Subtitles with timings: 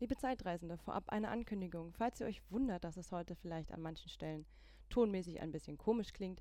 [0.00, 1.92] Liebe Zeitreisende, vorab eine Ankündigung.
[1.92, 4.46] Falls ihr euch wundert, dass es heute vielleicht an manchen Stellen
[4.90, 6.40] tonmäßig ein bisschen komisch klingt,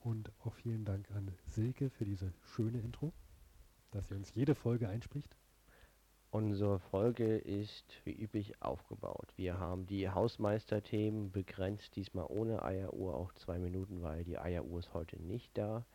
[0.00, 3.12] und auch vielen Dank an Silke für diese schöne Intro,
[3.92, 5.36] dass sie uns jede Folge einspricht.
[6.32, 9.32] Unsere Folge ist wie üblich aufgebaut.
[9.36, 14.92] Wir haben die Hausmeisterthemen begrenzt, diesmal ohne Eieruhr auf zwei Minuten, weil die Eieruhr ist
[14.92, 15.86] heute nicht da.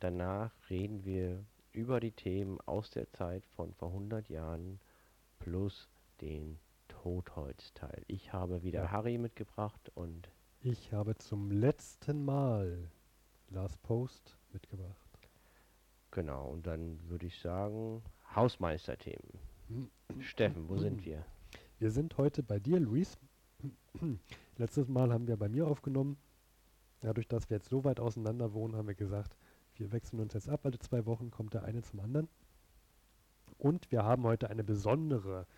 [0.00, 4.80] Danach reden wir über die Themen aus der Zeit von vor 100 Jahren
[5.38, 5.90] plus
[6.22, 8.04] den Totholzteil.
[8.06, 8.90] Ich habe wieder Ja.
[8.90, 10.30] Harry mitgebracht und
[10.64, 12.88] Ich habe zum letzten Mal
[13.50, 15.18] Last Post mitgebracht.
[16.12, 18.00] genau, und dann würde ich sagen,
[18.36, 19.40] Hausmeisterthemen.
[20.20, 21.26] Steffen, wo sind wir?
[21.80, 23.18] Wir sind heute bei dir, Luis.
[24.56, 26.16] Letztes Mal haben wir bei mir aufgenommen.
[27.00, 29.36] Dadurch, dass wir jetzt so weit auseinander wohnen, haben wir gesagt,
[29.74, 30.64] wir wechseln uns jetzt ab.
[30.64, 32.28] Alle zwei Wochen kommt der eine zum anderen.
[33.58, 35.48] Und wir haben heute eine besondere,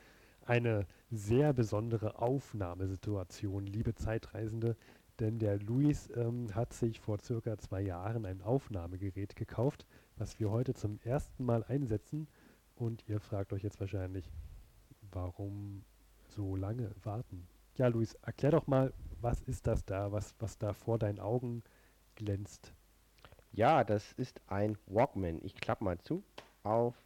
[0.49, 4.77] eine sehr besondere Aufnahmesituation, liebe Zeitreisende.
[5.21, 10.51] Denn der Luis ähm, hat sich vor circa zwei Jahren ein Aufnahmegerät gekauft, was wir
[10.51, 12.27] heute zum ersten Mal einsetzen.
[12.75, 14.29] Und ihr fragt euch jetzt wahrscheinlich,
[15.13, 15.85] warum
[16.29, 17.47] so lange warten?
[17.77, 21.63] Ja, Luis, erklär doch mal, was ist das da, was, was da vor deinen Augen
[22.17, 22.73] glänzt?
[23.53, 25.41] Ja, das ist ein Walkman.
[25.45, 26.25] Ich klappe mal zu,
[26.65, 26.97] auf,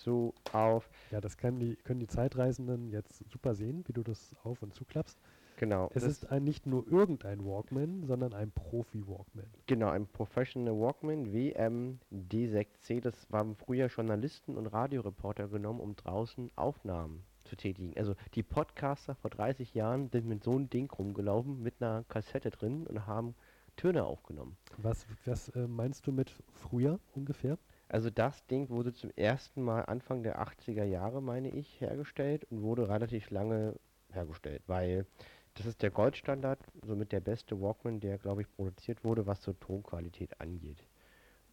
[0.00, 0.88] zu, auf.
[1.10, 5.18] Ja, das die, können die Zeitreisenden jetzt super sehen, wie du das auf- und zuklappst.
[5.56, 9.44] Genau, Es ist ein, nicht nur irgendein Walkman, sondern ein Profi-Walkman.
[9.66, 13.02] Genau, ein Professional Walkman WM D6C.
[13.02, 17.92] Das haben früher Journalisten und Radioreporter genommen, um draußen Aufnahmen zu tätigen.
[17.98, 22.48] Also die Podcaster vor 30 Jahren sind mit so einem Ding rumgelaufen, mit einer Kassette
[22.48, 23.34] drin und haben
[23.76, 24.56] Töne aufgenommen.
[24.78, 27.58] Was, was äh, meinst du mit früher ungefähr?
[27.90, 32.62] Also das Ding wurde zum ersten Mal Anfang der 80er Jahre, meine ich, hergestellt und
[32.62, 33.74] wurde relativ lange
[34.12, 35.06] hergestellt, weil
[35.54, 39.58] das ist der Goldstandard, somit der beste Walkman, der, glaube ich, produziert wurde, was zur
[39.58, 40.86] Tonqualität angeht.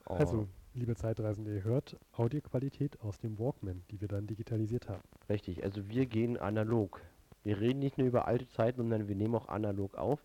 [0.05, 5.01] Also, Und- liebe Zeitreisende, ihr hört Audioqualität aus dem Walkman, die wir dann digitalisiert haben.
[5.27, 7.01] Richtig, also wir gehen analog.
[7.43, 10.23] Wir reden nicht nur über alte Zeiten, sondern wir nehmen auch analog auf.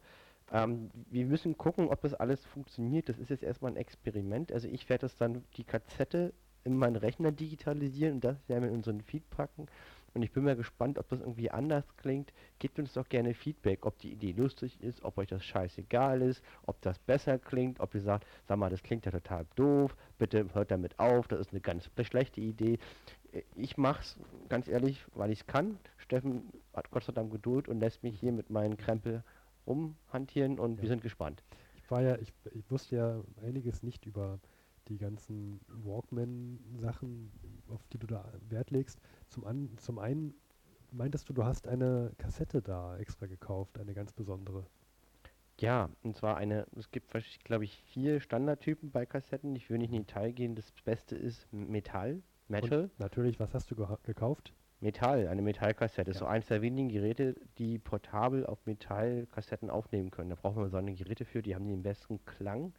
[0.53, 3.09] Ähm, wir müssen gucken, ob das alles funktioniert.
[3.09, 4.53] Das ist jetzt erstmal ein Experiment.
[4.53, 6.33] Also ich werde das dann die Kassette
[6.65, 9.67] in meinen Rechner digitalisieren und das werden wir in unseren Feed packen.
[10.15, 12.33] Und ich bin mal gespannt, ob das irgendwie anders klingt.
[12.59, 16.45] Gebt uns doch gerne Feedback, ob die Idee lustig ist, ob euch das scheißegal ist,
[16.67, 20.47] ob das besser klingt, ob ihr sagt, sag mal, das klingt ja total doof, bitte
[20.53, 22.79] hört damit auf, das ist eine ganz schlechte Idee.
[23.57, 24.19] Ich mach's
[24.51, 25.79] ganz ehrlich, weil ich es kann.
[25.97, 29.25] Steffen hat Gott sei Dank Geduld und lässt mich hier mit meinen Krempel
[29.67, 30.89] rumhantieren und wir Ja.
[30.91, 31.43] sind gespannt.
[31.77, 34.39] Ich war ja, ich, ich wusste ja einiges nicht über
[34.89, 37.31] die ganzen Walkman-Sachen,
[37.69, 39.01] auf die du da Wert legst.
[39.29, 40.35] Zum, an, zum einen
[40.91, 44.67] meintest du, du hast eine Kassette da extra gekauft, eine ganz besondere.
[45.61, 47.13] Ja, und zwar eine, es gibt,
[47.45, 49.55] glaube ich, vier Standardtypen bei Kassetten.
[49.55, 50.57] Ich will nicht in Detail gehen.
[50.57, 52.85] Das Beste ist Metall, Metal.
[52.85, 54.53] Und natürlich, was hast du gekauft?
[54.83, 56.11] Metall, eine Metallkassette.
[56.11, 56.21] Ist Ja.
[56.21, 60.31] so eins der wenigen Geräte, die portabel auf Metallkassetten aufnehmen können.
[60.31, 62.73] Da braucht man so eine Geräte für, die haben den besten Klang.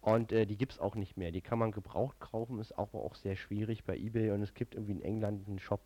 [0.00, 1.32] Und äh, die gibt es auch nicht mehr.
[1.32, 4.32] Die kann man gebraucht kaufen, ist auch, auch sehr schwierig bei Ebay.
[4.32, 5.80] Und es gibt irgendwie in England einen Shop,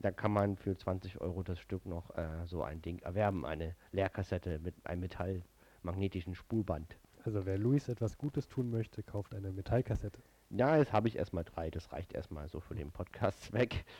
[0.00, 3.46] da kann man für 20 Euro das Stück noch äh, so ein Ding erwerben.
[3.46, 6.96] Eine Leerkassette mit einem metallmagnetischen Spulband.
[7.24, 10.18] Also wer Luis etwas Gutes tun möchte, kauft eine Metallkassette.
[10.50, 11.70] Ja, jetzt habe ich erstmal drei.
[11.70, 13.84] Das reicht erstmal so für den Podcast-Zweck.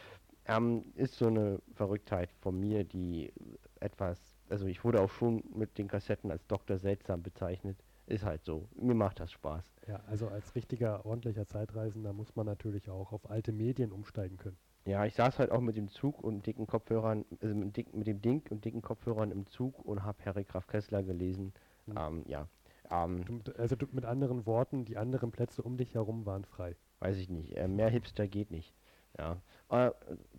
[0.46, 3.32] Ähm, ist so eine Verrücktheit von mir, die
[3.80, 4.18] etwas,
[4.48, 6.78] also ich wurde auch schon mit den Kassetten als Dr.
[6.78, 7.78] Seltsam bezeichnet.
[8.06, 8.68] Ist halt so.
[8.74, 9.64] Mir macht das Spaß.
[9.88, 14.58] Ja, also als richtiger, ordentlicher Zeitreisender muss man natürlich auch auf alte Medien umsteigen können.
[14.86, 18.06] Ja, ich saß halt auch mit dem Zug und dicken Kopfhörern, also mit, dick, mit
[18.06, 21.54] dem Ding und dicken Kopfhörern im Zug und habe Harry Graf Kessler gelesen.
[21.86, 21.94] Mhm.
[21.98, 22.48] Ähm, ja.
[22.90, 26.76] Ähm, Du, also du, mit anderen Worten, die anderen Plätze um dich herum waren frei.
[27.00, 27.56] weiß ich nicht.
[27.56, 28.74] Äh, mehr Hipster geht nicht.
[29.18, 29.40] Ja.
[29.70, 29.90] Äh,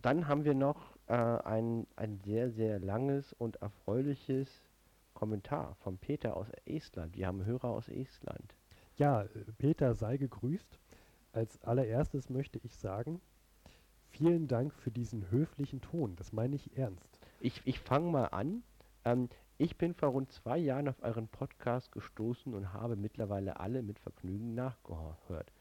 [0.02, 4.50] dann haben wir noch äh, ein, ein sehr, sehr langes und erfreuliches
[5.14, 7.16] Kommentar von Peter aus Estland.
[7.16, 8.56] Wir haben Hörer aus Estland.
[8.98, 9.26] Ja,
[9.58, 10.80] Peter sei gegrüßt.
[11.34, 13.22] Als allererstes möchte ich sagen,
[14.10, 16.16] vielen Dank für diesen höflichen Ton.
[16.16, 17.20] Das meine ich ernst.
[17.40, 18.64] Ich, ich fange mal an.
[19.04, 23.84] Ähm, ich bin vor rund zwei Jahren auf euren Podcast gestoßen und habe mittlerweile alle
[23.84, 25.52] mit Vergnügen nachgehört.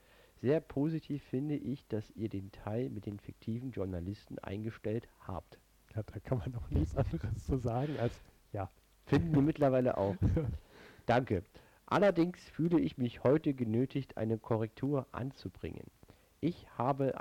[0.44, 5.58] Sehr positiv finde ich, dass ihr den Teil mit den fiktiven Journalisten eingestellt habt.
[5.96, 8.12] Ja, da kann man auch nichts anderes zu sagen als
[8.52, 8.70] ja.
[9.06, 10.16] Finden wir mittlerweile auch.
[11.06, 11.44] Danke.
[11.86, 15.90] Allerdings fühle ich mich heute genötigt, eine Korrektur anzubringen.
[16.42, 17.14] Ich habe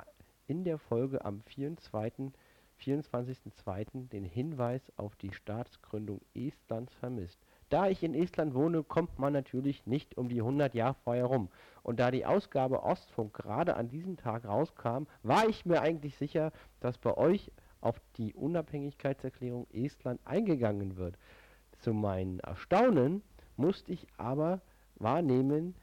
[0.46, 2.30] in der Folge am 24.
[2.78, 4.10] 24.02.
[4.10, 7.38] den Hinweis auf die Staatsgründung Estlands vermisst.
[7.68, 11.48] Da ich in Estland wohne, kommt man natürlich nicht um die 100-Jahr-Feier rum.
[11.82, 16.52] Und da die Ausgabe Ostfunk gerade an diesem Tag rauskam, war ich mir eigentlich sicher,
[16.80, 17.50] dass bei euch
[17.80, 21.18] auf die Unabhängigkeitserklärung Estland eingegangen wird.
[21.80, 23.22] Zu meinem Erstaunen
[23.56, 24.62] musste ich aber
[24.96, 25.74] wahrnehmen,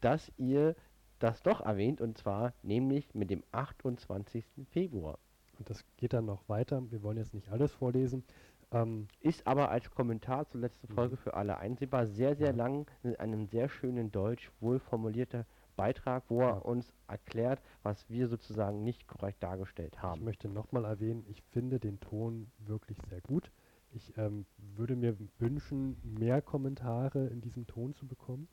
[0.00, 0.74] dass ihr
[1.18, 4.44] das doch erwähnt, und zwar nämlich mit dem 28.
[4.70, 5.18] Februar.
[5.58, 6.82] Und das geht dann noch weiter.
[6.90, 8.24] Wir wollen jetzt nicht alles vorlesen.
[8.74, 10.94] Ähm, Ist aber als Kommentar zur letzten Mhm.
[10.94, 12.06] Folge für alle einsehbar.
[12.06, 17.60] Sehr, sehr lang, in einem sehr schönen Deutsch, wohl formulierter Beitrag, wo er uns erklärt,
[17.82, 20.24] was wir sozusagen nicht korrekt dargestellt ich haben.
[20.24, 23.50] möchte nochmal erwähnen, ich finde den Ton wirklich sehr gut.
[23.92, 24.44] Ich ähm,
[24.76, 28.48] würde mir wünschen, mehr Kommentare in diesem Ton zu bekommen.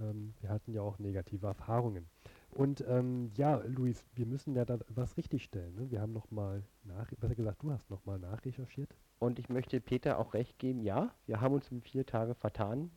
[0.00, 2.08] Ähm, wir hatten ja auch negative Erfahrungen.
[2.50, 5.74] Und ähm, ja, Luis, wir müssen ja da was richtigstellen.
[5.74, 5.90] Ne?
[5.90, 8.94] Wir haben nochmal nach, besser gesagt, du hast nochmal nachrecherchiert.
[9.18, 12.90] Und ich möchte Peter auch recht geben, ja, wir haben uns um vier Tage vertan.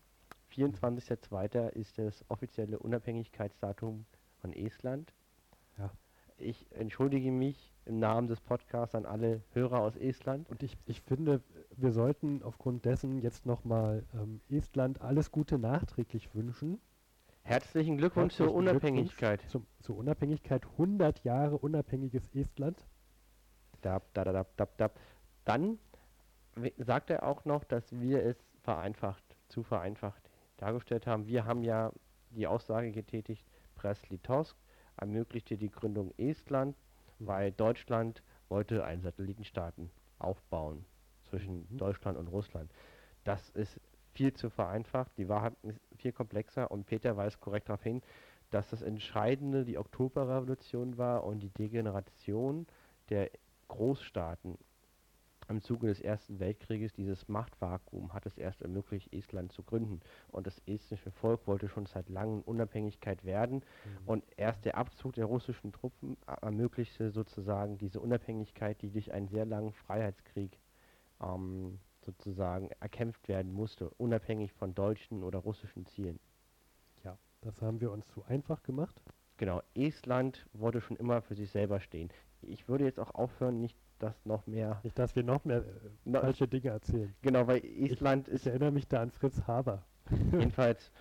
[0.54, 1.70] 24.02.
[1.70, 4.06] ist das offizielle Unabhängigkeitsdatum
[4.40, 5.14] von Estland.
[5.78, 5.92] Ja.
[6.38, 10.50] Ich entschuldige mich im Namen des Podcasts an alle Hörer aus Estland.
[10.50, 11.42] Und ich, ich finde,
[11.78, 16.80] wir sollten aufgrund dessen jetzt nochmal ähm, Estland alles Gute nachträglich wünschen.
[17.44, 19.42] Herzlichen Glückwunsch zur Herzlichen Glückwunsch Unabhängigkeit.
[19.50, 22.86] Zum, zur Unabhängigkeit 100 Jahre unabhängiges Estland.
[23.82, 25.00] Dab, da, da, dab, dab, dab.
[25.46, 25.80] Dann
[26.78, 30.22] sagt er auch noch, dass wir es vereinfacht, zu vereinfacht
[30.58, 31.28] dargestellt haben.
[31.28, 31.92] Wir haben ja
[32.30, 33.46] die Aussage getätigt,
[33.76, 34.56] Brest-Litovsk
[34.98, 36.76] ermöglichte die Gründung Estland,
[37.20, 39.90] weil Deutschland wollte einen Satellitenstaaten
[40.20, 40.86] aufbauen
[41.24, 41.78] zwischen Mhm.
[41.78, 42.72] Deutschland und Russland.
[43.24, 43.80] Das ist
[44.14, 45.12] viel zu vereinfacht.
[45.18, 48.02] Die Wahrheit ist viel komplexer und Peter weist korrekt darauf hin,
[48.50, 52.68] dass das Entscheidende die Oktoberrevolution war und die Degeneration
[53.10, 53.32] der
[53.70, 54.58] Großstaaten
[55.52, 60.00] im Zuge des Ersten Weltkrieges, dieses Machtvakuum hat es erst ermöglicht, Estland zu gründen.
[60.30, 63.64] Und das estnische Volk wollte schon seit langem Unabhängigkeit werden.
[64.06, 69.28] Und erst der Abzug der russischen Truppen er- ermöglichte sozusagen diese Unabhängigkeit, die durch einen
[69.28, 70.58] sehr langen Freiheitskrieg
[71.22, 76.20] ähm, sozusagen erkämpft werden musste, unabhängig von deutschen oder russischen Zielen.
[77.04, 79.02] Ja, das haben wir uns zu einfach gemacht.
[79.38, 82.10] Genau, Estland wollte schon immer für sich selber stehen.
[82.44, 84.80] Ich würde jetzt auch aufhören, nicht das noch mehr.
[84.84, 85.64] Nicht, dass wir noch mehr
[86.06, 87.14] äh, falsche Dinge erzählen.
[87.22, 89.84] genau, weil Estland Ich ist erinnere mich da an Fritz Haber.
[90.32, 90.92] jedenfalls.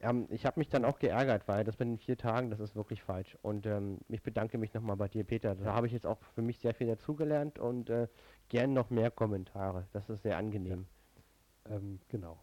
[0.00, 2.76] Ähm, ich habe mich dann auch geärgert, weil das mit den vier Tagen, das ist
[2.76, 3.38] wirklich falsch.
[3.42, 5.54] Und ähm, ich bedanke mich nochmal bei dir, Peter.
[5.54, 8.08] Da habe ich jetzt auch für mich sehr viel dazugelernt und äh,
[8.48, 9.86] gern noch mehr Kommentare.
[9.92, 10.86] Das ist sehr angenehm.
[11.68, 12.38] Ähm, genau.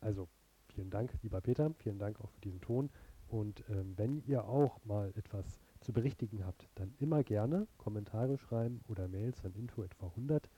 [0.00, 0.28] Also,
[0.74, 1.72] vielen Dank, lieber Peter.
[1.78, 2.90] Vielen Dank auch für diesen Ton.
[3.28, 8.80] Und ähm, wenn ihr auch mal etwas zu berichtigen habt, dann immer gerne Kommentare schreiben
[8.88, 10.48] oder Mails an info etwa 100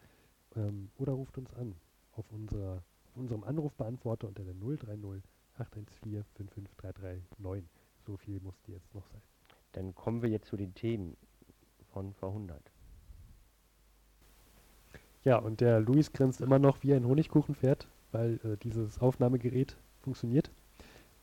[0.56, 1.74] ähm, oder ruft uns an
[2.12, 5.22] auf, unserer, auf unserem Anrufbeantworter unter der 030
[5.58, 7.68] 814 55339.
[8.04, 9.22] So viel musste jetzt noch sein.
[9.72, 11.16] Dann kommen wir jetzt zu den Themen
[11.92, 12.60] von vor 100.
[15.24, 20.50] Ja, und der Luis grinst immer noch wie ein Honigkuchenpferd, weil äh, dieses Aufnahmegerät funktioniert.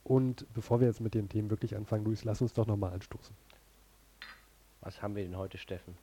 [0.03, 3.35] Und bevor wir jetzt mit den Themen wirklich anfangen, Luis, lass uns doch nochmal anstoßen.
[4.81, 5.95] Was haben wir denn heute, Steffen?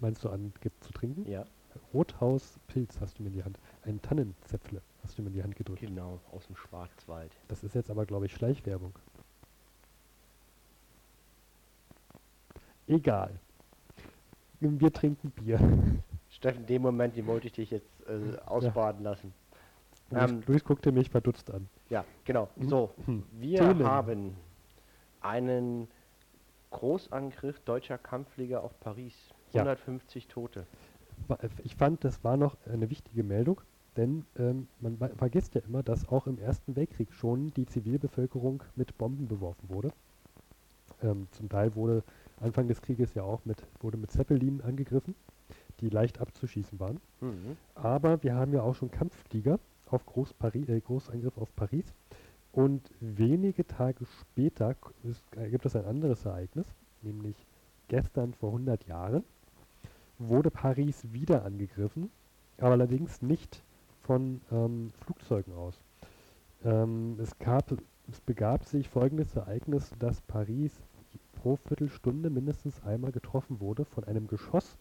[0.00, 1.28] Meinst du an gibt zu trinken?
[1.30, 1.44] Ja,
[1.92, 3.58] Rothauspilz hast du mir in die Hand.
[3.84, 5.80] Ein Tannenzäpfle hast du mir in die Hand gedrückt.
[5.80, 7.32] genau, aus dem Schwarzwald.
[7.48, 8.94] Das ist jetzt aber, glaube ich, Schleichwerbung.
[12.86, 13.38] Egal.
[14.60, 15.58] Wir trinken Bier.
[16.30, 19.32] Steffen, in dem Moment, den wollte ich dich jetzt äh, ausbaden lassen.
[20.10, 21.68] Luis, Ähm, Luis guckte mich verdutzt an.
[21.90, 22.48] Ja, genau.
[22.60, 23.24] So, Hm.
[23.32, 23.84] wir Themen.
[23.84, 24.36] haben
[25.20, 25.88] einen
[26.70, 29.14] Großangriff deutscher Kampfflieger auf Paris.
[29.52, 29.62] Ja.
[29.62, 30.66] 150 Tote.
[31.26, 33.60] Wa- Ich fand, das war noch eine wichtige Meldung.
[33.96, 38.96] Denn ähm, man vergisst ja immer, dass auch im Ersten Weltkrieg schon die Zivilbevölkerung mit
[38.96, 39.90] Bomben beworfen wurde.
[41.02, 42.04] Ähm, zum Teil wurde
[42.40, 45.16] Anfang des Krieges ja auch mit, wurde mit Zeppelinen angegriffen,
[45.80, 47.00] die leicht abzuschießen waren.
[47.20, 47.56] Mhm.
[47.74, 51.92] Aber wir haben ja auch schon Kampfflieger auf Groß äh, Großangriff auf Paris.
[52.52, 54.74] Und wenige Tage später
[55.36, 56.66] äh, gibt es ein anderes Ereignis,
[57.02, 57.36] nämlich
[57.88, 59.24] gestern vor 100 Jahren
[60.18, 62.10] wurde Paris wieder angegriffen,
[62.58, 63.62] aber allerdings nicht
[64.02, 65.78] von ähm, Flugzeugen aus.
[66.64, 67.72] Ähm, es, gab,
[68.10, 70.72] es begab sich folgendes Ereignis, dass Paris
[71.34, 74.76] pro Viertelstunde mindestens einmal getroffen wurde von einem Geschoss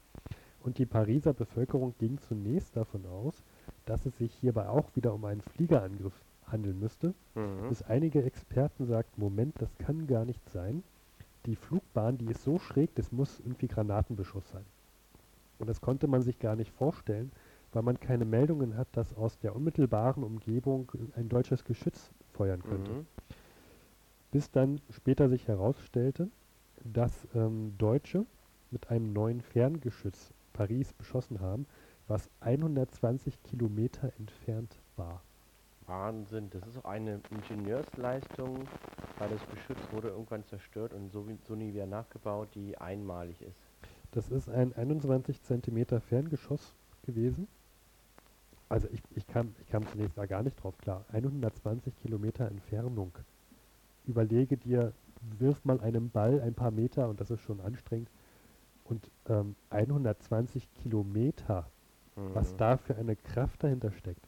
[0.63, 3.43] und die Pariser Bevölkerung ging zunächst davon aus,
[3.85, 6.13] dass es sich hierbei auch wieder um einen Fliegerangriff
[6.47, 7.69] handeln müsste, Mhm.
[7.69, 10.83] bis einige Experten sagten, Moment, das kann gar nicht sein.
[11.45, 14.65] Die Flugbahn, die ist so schräg, das muss irgendwie Granatenbeschuss sein.
[15.59, 17.31] Und das konnte man sich gar nicht vorstellen,
[17.73, 22.91] weil man keine Meldungen hat, dass aus der unmittelbaren Umgebung ein deutsches Geschütz feuern könnte
[22.91, 23.05] Mhm.
[24.31, 26.29] bis dann später sich herausstellte,
[26.83, 28.25] dass ähm, Deutsche
[28.71, 31.65] mit einem neuen Ferngeschütz Paris beschossen haben,
[32.07, 35.21] was 120 Kilometer entfernt war.
[35.87, 38.71] Wahnsinn, das ist auch eine Ingenieursleistung,
[39.17, 43.59] weil das Geschütz wurde irgendwann zerstört und so, so nie wieder nachgebaut, die einmalig ist.
[44.11, 47.47] Das ist ein 21 Zentimeter Ferngeschoss gewesen.
[48.69, 51.05] Also ich, ich, kam, ich kam zunächst mal gar nicht drauf klar.
[51.09, 53.17] 120 Kilometer Entfernung.
[54.05, 58.09] Überlege dir, wirf mal einen Ball ein paar Meter und das ist schon anstrengend.
[58.83, 61.71] Und ähm, 120 Kilometer
[62.33, 62.57] was Mhm.
[62.57, 64.26] da für eine Kraft dahinter steckt.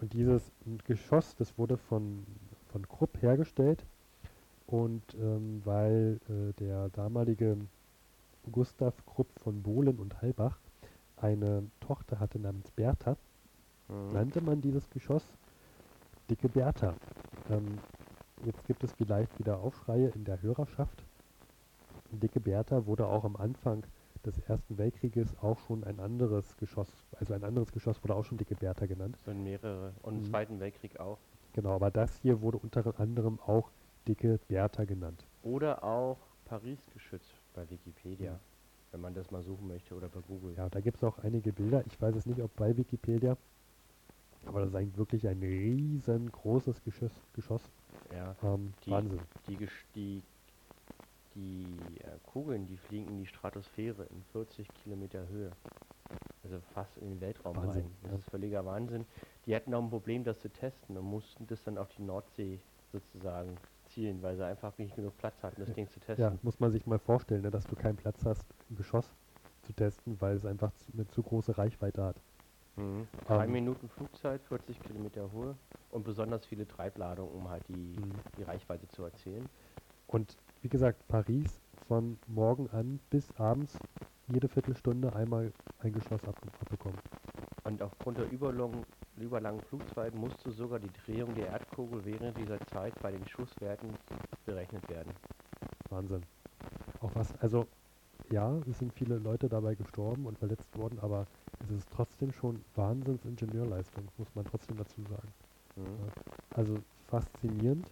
[0.00, 0.52] Und dieses
[0.86, 2.24] Geschoss, das wurde von,
[2.70, 3.84] von Krupp hergestellt
[4.66, 7.56] und ähm, weil äh, der damalige
[8.52, 10.58] Gustav Krupp von Bohlen und Halbach
[11.16, 13.16] eine Tochter hatte namens Bertha,
[13.88, 14.12] Mhm.
[14.12, 15.24] nannte man dieses Geschoss
[16.28, 16.94] Dicke Bertha.
[17.48, 17.82] Ähm,
[18.44, 21.02] jetzt gibt es vielleicht wieder Aufschreie in der Hörerschaft.
[22.12, 23.84] Dicke Bertha wurde auch am Anfang
[24.28, 28.38] des Ersten Weltkrieges auch schon ein anderes Geschoss, also ein anderes Geschoss wurde auch schon
[28.38, 29.16] Dicke Bertha genannt.
[29.24, 29.94] So mehrere.
[30.02, 30.24] Und im Mhm.
[30.26, 31.18] Zweiten Weltkrieg auch.
[31.54, 33.70] Genau, aber das hier wurde unter anderem auch
[34.06, 35.24] Dicke Bertha genannt.
[35.42, 38.38] Oder auch Paris-Geschütz bei Wikipedia, Mhm.
[38.92, 40.54] wenn man das mal suchen möchte oder bei Google.
[40.56, 41.84] Ja, da gibt es auch einige Bilder.
[41.86, 43.36] Ich weiß es nicht, ob bei Wikipedia,
[44.46, 47.12] aber das ist eigentlich wirklich ein riesengroßes Geschoss.
[47.34, 47.62] Geschoss.
[48.14, 48.34] Ja.
[48.42, 49.20] Ähm, Die- Wahnsinn.
[49.46, 50.22] Die, die,
[51.38, 55.50] die äh, Kugeln, die fliegen in die Stratosphäre in 40 Kilometer Höhe.
[56.44, 57.90] Also fast in den Weltraum Wahnsinn, rein.
[58.02, 58.18] Das ja.
[58.18, 59.04] ist völliger Wahnsinn.
[59.46, 62.60] Die hatten auch ein Problem, das zu testen und mussten das dann auf die Nordsee
[62.92, 65.74] sozusagen zielen, weil sie einfach nicht genug Platz hatten, das.
[65.74, 66.24] Ding zu testen.
[66.24, 69.14] Ja, muss man sich mal vorstellen, ne, dass du keinen Platz hast, ein Geschoss
[69.62, 72.16] zu testen, weil es einfach zu, eine zu große Reichweite hat.
[72.76, 73.06] Mhm.
[73.26, 75.56] Drei Ähm, Minuten Flugzeit, 40 Kilometer Höhe
[75.90, 78.14] und besonders viele Treibladungen, um halt die, Mhm.
[78.36, 79.48] die Reichweite zu erzielen.
[80.06, 83.78] Und wie gesagt, Paris von morgen an bis abends
[84.28, 86.98] jede Viertelstunde einmal ein Geschoss ab, abbekommen.
[87.64, 88.84] Und aufgrund der überlangen,
[89.16, 93.90] überlangen Flugzeit musste sogar die Drehung der Erdkugel während dieser Zeit bei den Schusswerten
[94.44, 95.12] berechnet werden.
[95.90, 96.22] Wahnsinn.
[97.00, 97.66] Auch was, also
[98.30, 101.26] ja, es sind viele Leute dabei gestorben und verletzt worden, aber
[101.64, 105.28] es ist trotzdem schon Wahnsinns-Ingenieurleistung, muss man trotzdem dazu sagen.
[105.76, 106.10] Mhm.
[106.54, 107.90] Also faszinierend.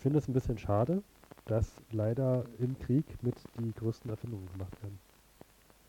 [0.00, 1.02] Ich finde es ein bisschen schade,
[1.46, 4.98] dass leider im Krieg mit die größten Erfindungen gemacht werden.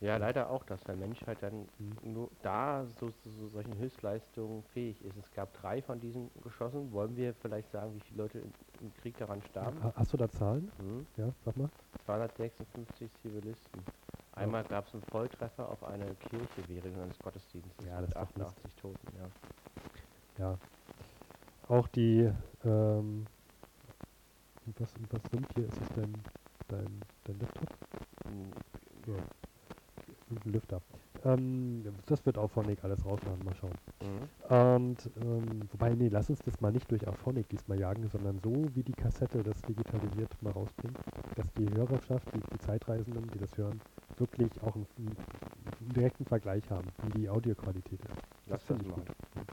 [0.02, 1.98] Ja, leider auch, dass der Mensch halt dann Mhm.
[2.14, 5.16] nur da so zu so solchen Höchstleistungen fähig ist.
[5.16, 6.92] Es gab drei von diesen Geschossen.
[6.92, 8.52] Wollen wir vielleicht sagen, wie viele Leute im,
[8.82, 9.82] im Krieg daran starben?
[9.82, 10.70] Ha- Hast du da Zahlen?
[10.78, 11.08] Mhm.
[11.16, 11.70] Ja, sag mal.
[12.04, 13.86] 256 Zivilisten.
[14.34, 18.50] Einmal gab es einen Volltreffer auf eine Kirche während eines Gottesdienstes Ja, mit das Mist.
[18.50, 19.08] 88 Toten.
[19.18, 19.32] Ja.
[20.38, 20.58] Ja.
[21.70, 22.30] Auch die,
[22.66, 23.28] ähm,
[24.82, 25.66] was, was summt hier?
[25.66, 26.14] Ist es dein,
[26.68, 27.70] dein, dein Laptop?
[28.26, 29.14] Mhm.
[29.14, 29.20] Ja.
[30.32, 30.82] Ein Lüfter.
[31.24, 33.74] Ähm, das wird Auphonic alles rausmachen, mal schauen.
[34.02, 34.56] Mhm.
[34.56, 38.66] Und, ähm, wobei, nee, lass uns das mal nicht durch Auphonic diesmal jagen, sondern so
[38.74, 40.98] wie die Kassette das digitalisiert mal rausbringt,
[41.36, 43.80] dass die Hörerschaft, die, die Zeitreisenden, die das hören,
[44.18, 48.22] wirklich auch einen, einen direkten Vergleich haben, wie die Audioqualität ist.
[48.48, 49.06] Lass das finde ich machen.
[49.36, 49.48] gut.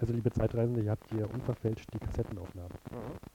[0.00, 2.72] Also liebe Zeitreisende, ihr habt hier unverfälscht die Kassettenaufnahmen.
[2.90, 3.29] Mhm.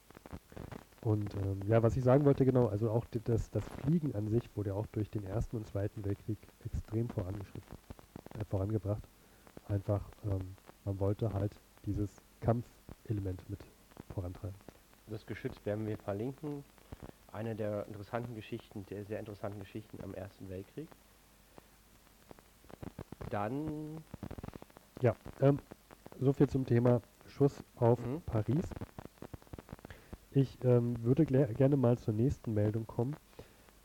[1.05, 4.49] Und ähm, ja, was ich sagen wollte, genau, also auch das, das Fliegen an sich
[4.57, 7.69] wurde auch durch den Ersten und Zweiten Weltkrieg extrem vorangeschritten,
[8.33, 9.03] äh, vorangebracht.
[9.67, 11.51] Einfach, ähm, man wollte halt
[11.85, 12.09] dieses
[12.41, 13.59] Kampfelement mit
[14.15, 14.55] vorantreiben.
[15.07, 16.63] Das Geschütz werden wir verlinken.
[17.31, 20.87] Eine der interessanten Geschichten, der sehr interessanten Geschichten am Ersten Weltkrieg.
[23.29, 24.03] Dann
[25.03, 25.59] Ja, ähm,
[26.19, 28.21] so viel zum Thema Schuss auf Mhm.
[28.25, 28.74] Paris.
[30.35, 33.15] Ich ähm, würde gerne mal zur nächsten Meldung kommen.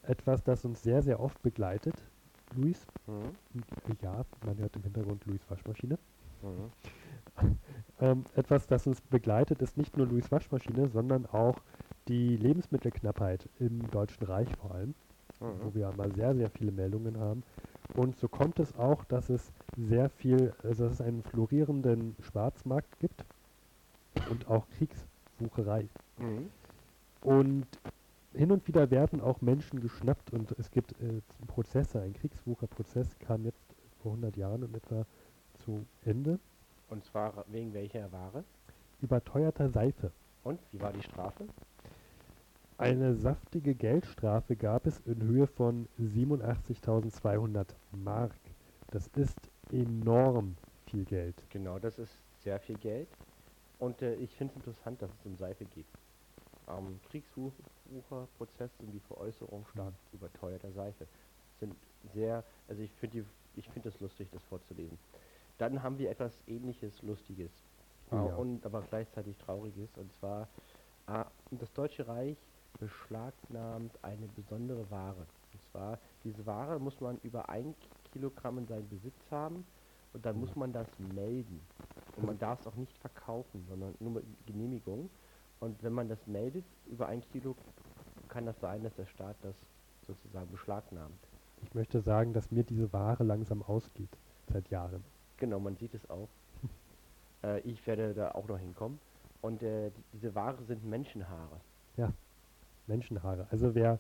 [0.03, 2.11] Etwas, das uns sehr, sehr oft begleitet.
[2.51, 3.37] Luis, Mhm.
[4.01, 5.99] ja, man hört im Hintergrund Luis Waschmaschine.
[6.43, 6.73] Mhm.
[8.01, 11.63] Ähm, etwas, das uns begleitet, ist nicht nur Luis Waschmaschine, sondern auch
[12.09, 14.95] die Lebensmittelknappheit im Deutschen Reich vor allem,
[15.63, 15.75] wo Mhm.
[15.75, 17.45] wir mal sehr, sehr viele Meldungen haben.
[17.95, 22.99] Und so kommt es auch, dass es sehr viel, also dass es einen florierenden Schwarzmarkt
[23.01, 23.27] gibt
[24.25, 24.67] und auch
[25.41, 25.89] Kriegswucherei.
[26.19, 26.51] Mhm.
[27.23, 27.67] Und
[28.33, 32.01] hin und wieder werden auch Menschen geschnappt und es gibt äh, Prozesse.
[32.01, 33.63] Ein Kriegswucherprozess kam jetzt
[34.03, 35.05] vor 100 Jahren in etwa
[35.65, 36.39] zu Ende.
[36.89, 38.45] Und zwar wegen welcher Ware?
[39.01, 40.11] Überteuerter Seife.
[40.45, 41.45] Und wie war die Strafe?
[42.79, 48.33] Eine saftige Geldstrafe gab es in Höhe von 87.200 Mark.
[48.91, 49.39] Das ist
[49.71, 50.57] enorm
[50.87, 51.35] viel Geld.
[51.51, 53.09] Genau, das ist sehr viel Geld.
[53.81, 55.87] Und äh, ich finde es interessant, dass es um Seife geht.
[56.67, 61.07] Am Kriegswucherprozess sind die Veräußerung stark überteuerter Seife.
[61.59, 61.75] Sind
[62.15, 63.25] sehr, also ich finde
[63.57, 64.99] ich finde es lustig, das vorzulesen.
[65.59, 67.51] Dann haben wir etwas ähnliches Lustiges.
[68.13, 68.23] Äh, ja.
[68.37, 69.97] Und aber gleichzeitig Trauriges.
[69.97, 70.49] Und zwar,
[71.09, 72.37] äh, das Deutsche Reich
[72.79, 75.27] beschlagnahmt eine besondere Ware.
[75.53, 77.75] Und zwar, diese Ware muss man über ein
[78.13, 79.65] Kilogramm in seinem Besitz haben
[80.13, 81.61] und dann muss man das melden.
[82.17, 85.11] Und man darf es auch nicht verkaufen, sondern nur mit Genehmigung.
[85.61, 87.55] Und wenn man das meldet, über ein Kilo,
[88.29, 89.55] kann das sein, dass der Staat das
[90.07, 91.19] sozusagen beschlagnahmt.
[91.63, 94.17] Ich möchte sagen, dass mir diese Ware langsam ausgeht.
[94.53, 95.05] Seit Jahren.
[95.37, 96.29] Genau, man sieht es auch.
[97.45, 98.99] äh, ich werde da auch noch hinkommen.
[99.43, 101.61] Und äh, die, diese Ware sind Menschenhaare.
[102.91, 103.47] Menschenhaare.
[103.51, 103.99] Also wer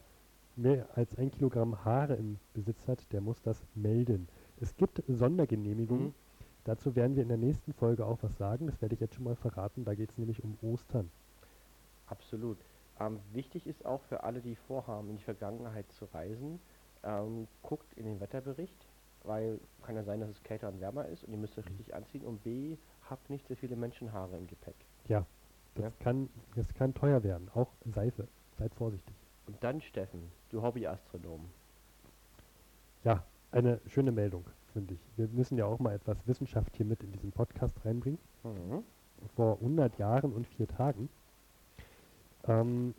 [0.56, 4.28] mehr als ein Kilogramm Haare im Besitz hat, der muss das melden.
[4.60, 6.08] Es gibt Sondergenehmigungen.
[6.08, 6.14] Mhm.
[6.64, 8.66] Dazu werden wir in der nächsten Folge auch was sagen.
[8.66, 9.84] Das werde ich jetzt schon mal verraten.
[9.84, 11.10] Da geht es nämlich um Ostern.
[12.06, 12.58] Absolut.
[12.98, 16.60] Ähm, wichtig ist auch für alle, die vorhaben, in die Vergangenheit zu reisen,
[17.02, 18.86] ähm, guckt in den Wetterbericht,
[19.24, 21.94] weil kann ja sein, dass es kälter und wärmer ist und ihr müsst euch richtig
[21.94, 22.76] anziehen und B,
[23.08, 24.76] habt nicht so viele Menschenhaare im Gepäck.
[25.08, 25.24] Ja,
[25.76, 25.92] das, Ja.
[26.00, 27.48] Kann, das kann teuer werden.
[27.54, 28.28] Auch Seife.
[28.58, 29.14] Seid vorsichtig.
[29.46, 31.48] Und dann, Steffen, du Hobbyastronom.
[33.02, 35.00] Ja, eine schöne Meldung, finde ich.
[35.16, 38.18] Wir müssen ja auch mal etwas Wissenschaft hier mit in diesen Podcast reinbringen.
[38.44, 38.84] Mhm.
[39.34, 41.08] Vor 100 Jahren und vier Tagen
[42.46, 42.94] ähm,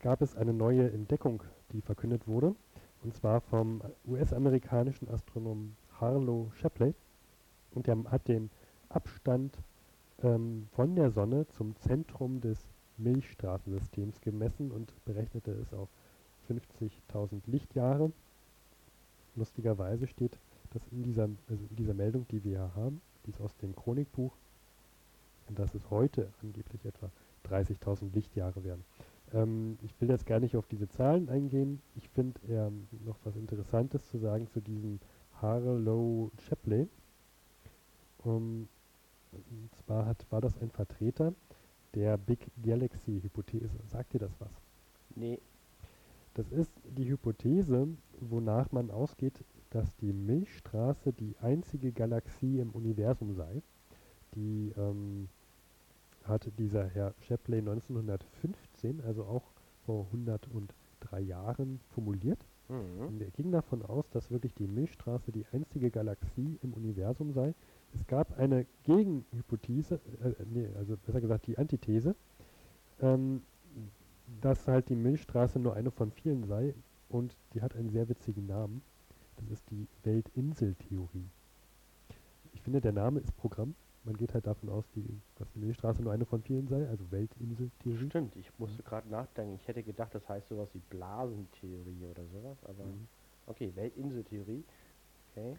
[0.00, 2.54] gab es eine neue Entdeckung, die verkündet wurde.
[3.02, 6.94] Und zwar vom US-amerikanischen Astronomen Harlow Shapley.
[7.74, 8.50] Und der hat den
[8.88, 9.56] Abstand
[10.22, 12.58] ähm, von der Sonne zum Zentrum des
[12.98, 15.88] Milchstraßensystems gemessen und berechnete es auf
[16.48, 18.12] 50.000 Lichtjahre.
[19.40, 20.38] Lustigerweise steht
[20.74, 23.74] das in dieser, also in dieser Meldung, die wir hier haben, die ist aus dem
[23.74, 24.36] Chronikbuch,
[25.48, 27.10] dass es heute angeblich etwa
[27.48, 28.84] 30.000 Lichtjahre wären.
[29.32, 31.80] Ähm, ich will jetzt gar nicht auf diese Zahlen eingehen.
[31.96, 35.00] Ich finde ähm, noch was Interessantes zu sagen zu diesem
[35.40, 36.86] Harlow Shapley.
[38.22, 38.68] Um,
[39.32, 41.32] und zwar hat, war das ein Vertreter
[41.94, 43.70] der Big Galaxy Hypothese.
[43.90, 44.50] Sagt dir das was?
[45.16, 45.38] Nee,
[46.34, 47.88] Das ist die Hypothese,
[48.20, 53.62] wonach man ausgeht, dass die Milchstraße die einzige Galaxie im Universum sei.
[54.34, 55.28] Die ähm,
[56.24, 59.42] hat dieser Herr Shapley 1915, also auch
[59.86, 62.38] vor 103 Jahren, formuliert.
[62.68, 63.06] mhm.
[63.06, 67.54] Und er ging davon aus, dass wirklich die Milchstraße die einzige Galaxie im Universum sei.
[67.94, 72.14] Es gab eine Gegenhypothese, äh, nee, also besser gesagt die Antithese,
[73.00, 73.42] ähm,
[74.40, 76.74] dass halt die Milchstraße nur eine von vielen sei
[77.08, 78.82] und die hat einen sehr witzigen Namen.
[79.36, 81.28] Das ist die Weltinseltheorie.
[82.52, 83.74] Ich finde, der Name ist Programm.
[84.04, 85.04] Man geht halt davon aus, die,
[85.36, 88.08] dass die Milchstraße nur eine von vielen sei, also Weltinseltheorie.
[88.08, 89.56] Stimmt, ich musste gerade nachdenken.
[89.56, 93.06] Ich hätte gedacht, das heißt sowas wie Blasentheorie oder sowas, aber Mhm.
[93.46, 94.64] okay, Weltinseltheorie.
[95.32, 95.56] Okay.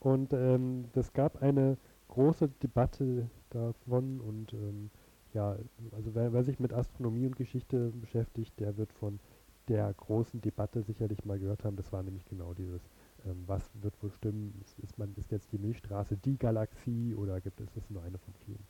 [0.00, 1.76] Und ähm, das gab eine
[2.08, 4.90] große Debatte davon und ähm,
[5.36, 5.54] ja,
[5.92, 9.20] also wer, wer sich mit Astronomie und Geschichte beschäftigt, der wird von
[9.68, 11.76] der großen Debatte sicherlich mal gehört haben.
[11.76, 12.80] Das war nämlich genau dieses,
[13.26, 14.58] ähm, was wird wohl stimmen?
[14.62, 18.16] Ist, ist, man, ist jetzt die Milchstraße die Galaxie oder gibt es ist nur eine
[18.16, 18.64] von vielen?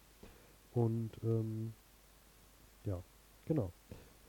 [0.72, 1.72] Und ähm,
[2.84, 3.00] ja,
[3.44, 3.72] genau.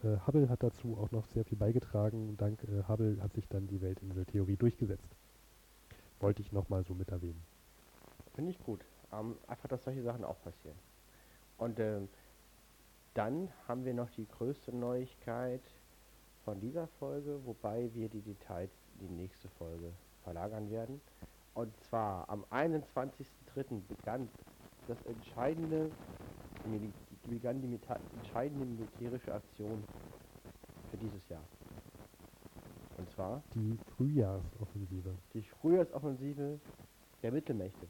[0.03, 2.37] Äh, Hubble hat dazu auch noch sehr viel beigetragen.
[2.37, 5.09] Dank äh, Hubble hat sich dann die Weltinseltheorie durchgesetzt.
[6.19, 7.41] Wollte ich nochmal so mit erwähnen.
[8.35, 8.85] Finde ich gut.
[9.11, 10.77] Ähm, einfach, dass solche Sachen auch passieren.
[11.57, 12.07] Und ähm,
[13.17, 15.61] dann haben wir noch die größte Neuigkeit
[16.45, 19.91] von dieser Folge, wobei wir die Details in die nächste Folge
[20.23, 21.01] verlagern werden.
[21.55, 23.25] Und zwar am 21.03.
[23.51, 24.29] Schritten begann
[24.87, 25.89] das entscheidende,
[27.25, 27.79] begann die
[28.17, 29.83] entscheidende militärische Aktion
[30.91, 31.41] für dieses Jahr.
[32.99, 35.09] Und zwar Die Frühjahrsoffensive.
[35.33, 36.59] die Frühjahrsoffensive
[37.23, 37.87] der Mittelmächte.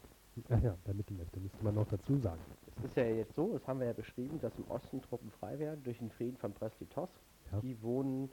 [0.48, 2.40] Ach ja, der Mittelmächte müsste man noch dazu sagen.
[2.78, 5.58] Es ist ja jetzt so, das haben wir ja beschrieben, dass im Osten Truppen frei
[5.58, 7.20] werden durch den Frieden von Brest-Litovsk.
[7.52, 7.60] Ja.
[7.60, 8.30] Die wohnen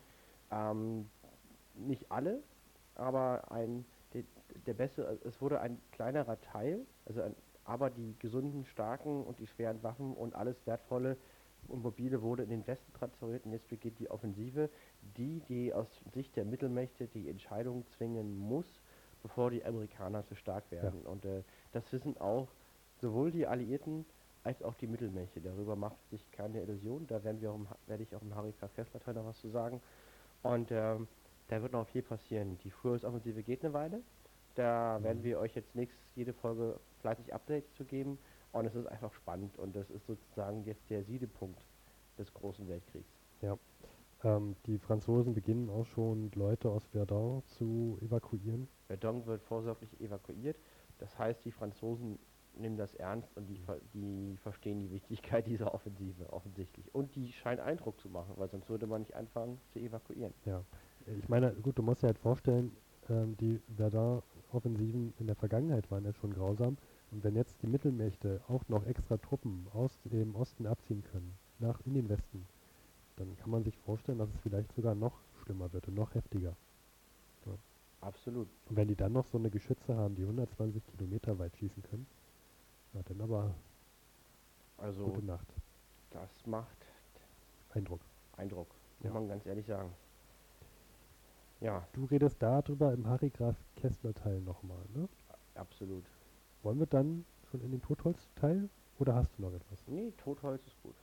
[0.51, 1.09] ähm,
[1.73, 2.43] nicht alle,
[2.95, 4.23] aber ein der,
[4.65, 9.47] der beste, es wurde ein kleinerer Teil, also ein, aber die gesunden, starken und die
[9.47, 11.17] schweren Waffen und alles wertvolle
[11.67, 14.69] und mobile wurde in den Westen transferiert und jetzt beginnt die Offensive,
[15.17, 18.81] die, die aus Sicht der Mittelmächte die Entscheidung zwingen muss,
[19.23, 21.01] bevor die Amerikaner zu stark werden.
[21.01, 22.47] Und äh, das wissen auch
[23.01, 24.05] sowohl die Alliierten
[24.45, 25.41] als auch die Mittelmächte.
[25.41, 27.07] Darüber macht sich keine Illusion.
[27.07, 28.67] Da werden wir auch im, werde ich auch im Harry K.
[28.67, 29.81] Kessler Teil noch was zu sagen.
[30.43, 31.07] Und ähm,
[31.47, 32.57] da wird noch viel passieren.
[32.63, 34.01] Die Frühjahrsoffensive geht eine Weile.
[34.53, 38.19] Da werden wir euch jetzt nächstes, jede Folge fleißig Updates zu geben.
[38.51, 39.57] Und es ist einfach spannend.
[39.57, 41.65] Und das ist sozusagen jetzt der Siedepunkt
[42.17, 43.09] des großen Weltkriegs.
[44.23, 48.67] Ähm, die Franzosen beginnen auch schon Leute aus Verdun zu evakuieren.
[48.87, 50.57] Verdun wird vorsorglich evakuiert.
[50.99, 52.19] Das heißt, die Franzosen
[52.59, 53.59] nehmen das ernst und die,
[53.93, 56.93] die verstehen die Wichtigkeit dieser Offensive offensichtlich.
[56.93, 60.33] Und die scheinen Eindruck zu machen, weil sonst würde man nicht anfangen zu evakuieren.
[60.45, 60.63] Ja.
[61.19, 62.75] Ich meine, gut, du musst dir halt vorstellen,
[63.09, 66.77] ähm, die Verdun-Offensiven in der Vergangenheit waren ja schon grausam.
[67.11, 71.79] Und wenn jetzt die Mittelmächte auch noch extra Truppen aus dem Osten abziehen können, nach
[71.85, 72.45] in den Westen,
[73.17, 75.13] dann kann man sich vorstellen, dass es vielleicht sogar noch
[75.43, 76.55] schlimmer wird und noch heftiger.
[78.05, 78.47] Absolut.
[78.69, 82.05] Und wenn die dann noch so eine Geschütze haben, die 120 Kilometer weit schießen können,
[82.95, 83.53] na dann aber
[84.77, 85.47] Also gute Nacht.
[86.09, 86.87] das macht
[87.69, 88.01] Eindruck.
[88.37, 89.13] Eindruck, muss Ja.
[89.13, 89.93] man ganz ehrlich sagen.
[91.61, 95.07] Ja, Du redest darüber im Harry Graf Kessler Teil nochmal, ne?
[95.55, 96.05] absolut.
[96.63, 99.87] Wollen wir dann schon in den Totholz Teil oder hast du noch etwas?
[99.87, 100.95] Nee, Totholz ist gut.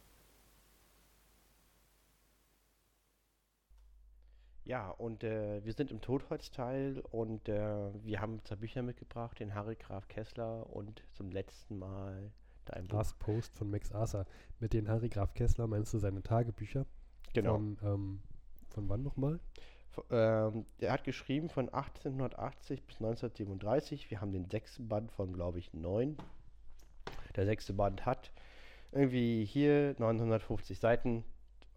[4.64, 9.54] Ja, und äh, wir sind im Totholzteil und äh, wir haben zwei Bücher mitgebracht, den
[9.54, 12.30] Harry Graf Kessler und zum letzten Mal
[12.66, 12.98] dein Buch.
[12.98, 14.24] Last Post von Max Arthur.
[14.60, 16.86] Mit den Harry Graf Kessler meinst du seine Tagebücher?
[17.34, 17.54] Genau.
[17.54, 18.22] Von, ähm,
[18.70, 19.40] von wann nochmal?
[20.10, 24.10] Ähm, er hat geschrieben von 1880 bis 1937.
[24.10, 26.16] Wir haben den sechsten Band von, glaube ich, neun.
[27.36, 28.30] Der sechste Band hat
[28.92, 31.24] irgendwie hier 950 Seiten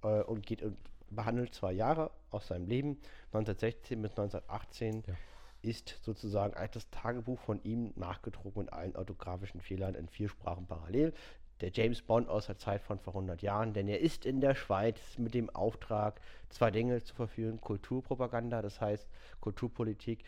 [0.04, 0.78] äh, und geht und
[1.16, 3.00] behandelt zwei Jahre aus seinem Leben.
[3.32, 5.14] 1916 bis 1918 Ja.
[5.62, 10.68] ist sozusagen ein- das Tagebuch von ihm nachgedruckt mit allen orthografischen Fehlern in vier Sprachen
[10.68, 11.14] parallel.
[11.62, 14.56] Der James Bond aus der Zeit von vor 100 Jahren, denn er ist in der
[14.56, 19.08] Schweiz mit dem Auftrag, zwei Dinge zu verführen: Kulturpropaganda, das heißt
[19.40, 20.26] Kulturpolitik,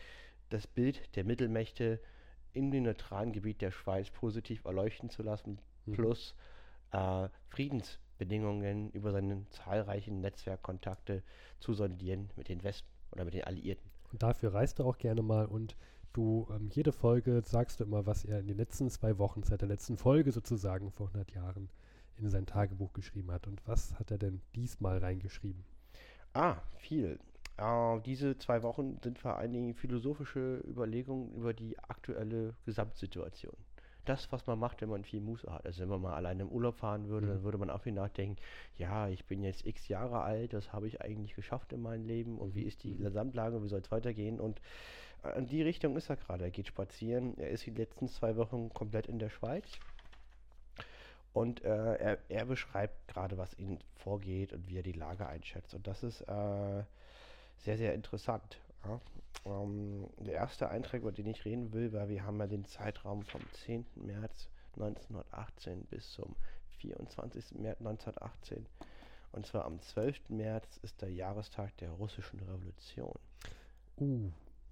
[0.48, 2.00] das Bild der Mittelmächte
[2.54, 5.92] in dem neutralen Gebiet der Schweiz positiv erleuchten zu lassen, Mhm.
[5.92, 6.34] plus
[6.92, 7.28] äh,
[8.18, 11.22] Friedensbedingungen über seine zahlreichen Netzwerkkontakte
[11.60, 13.90] zu sondieren mit den Wespen oder mit den Alliierten.
[14.12, 15.76] Und dafür reist du auch gerne mal und
[16.12, 19.60] du, ähm, jede Folge sagst du immer, was er in den letzten zwei Wochen, seit
[19.60, 21.68] der letzten Folge sozusagen vor 100 Jahren,
[22.16, 23.46] in sein Tagebuch geschrieben hat.
[23.46, 25.64] Und was hat er denn diesmal reingeschrieben?
[26.32, 27.20] Ah, viel.
[27.56, 33.56] Äh, diese zwei Wochen sind vor allen Dingen philosophische Überlegungen über die aktuelle Gesamtsituation.
[34.08, 35.66] Das, was man macht, wenn man viel Muße hat.
[35.66, 37.30] Also wenn man mal alleine im Urlaub fahren würde, Mhm.
[37.30, 38.36] dann würde man auch viel nachdenken,
[38.78, 42.38] ja, ich bin jetzt x Jahre alt, das habe ich eigentlich geschafft in meinem Leben
[42.38, 44.40] und wie ist die Gesamtlage, wie soll es weitergehen?
[44.40, 44.60] Und
[45.24, 46.44] äh, in die Richtung ist er gerade.
[46.44, 49.66] Er geht spazieren, er ist die letzten zwei Wochen komplett in der Schweiz.
[51.34, 55.74] Und äh, er, er beschreibt gerade, was ihm vorgeht und wie er die Lage einschätzt.
[55.74, 56.82] Und das ist äh,
[57.58, 58.58] sehr, sehr interessant.
[58.84, 59.00] Ja.
[59.44, 63.22] Ähm, der erste Eintrag, über den ich reden will, weil wir haben ja den Zeitraum
[63.22, 63.86] vom 10.
[63.96, 66.34] März 1918 bis zum
[66.78, 67.58] 24.
[67.58, 68.66] März 1918.
[69.32, 70.30] Und zwar am 12.
[70.30, 73.18] März ist der Jahrestag der russischen Revolution.
[73.98, 74.30] Uh,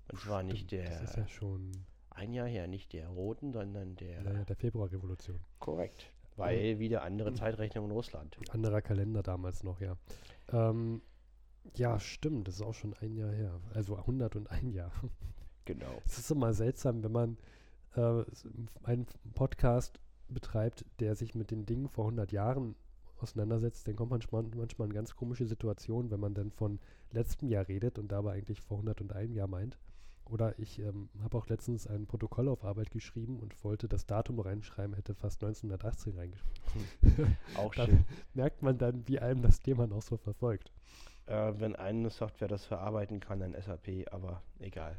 [0.09, 1.73] Und zwar nicht stimmt, der, Das ist ja schon
[2.11, 5.39] ein Jahr her, nicht der roten, sondern der, naja, der Februarrevolution.
[5.59, 6.11] korrekt.
[6.37, 8.37] Weil wieder andere Zeitrechnung in Russland.
[8.51, 9.97] Anderer Kalender damals noch, ja.
[10.53, 11.01] Ähm,
[11.75, 13.61] ja, stimmt, das ist auch schon ein Jahr her.
[13.75, 14.93] Also 101 Jahr.
[15.65, 16.01] Genau.
[16.05, 17.39] Es ist immer seltsam, wenn man
[17.97, 18.23] äh,
[18.85, 22.75] einen Podcast betreibt, der sich mit den Dingen vor 100 Jahren
[23.19, 26.79] auseinandersetzt, dann kommt man manchmal in ganz komische Situationen, wenn man dann von
[27.13, 29.79] letztem Jahr redet und dabei eigentlich vor 101 Jahr meint.
[30.29, 34.41] Oder ich ähm, habe auch letztens ein Protokoll auf Arbeit geschrieben und wollte das Datum
[34.41, 37.37] reinschreiben, hätte fast 1918 reingeschrieben.
[37.57, 38.05] Auch Da schön.
[38.35, 40.73] merkt man dann, wie einem das Thema noch so verfolgt.
[41.27, 44.97] Äh, wenn eine Software das verarbeiten kann, dann SAP, aber egal.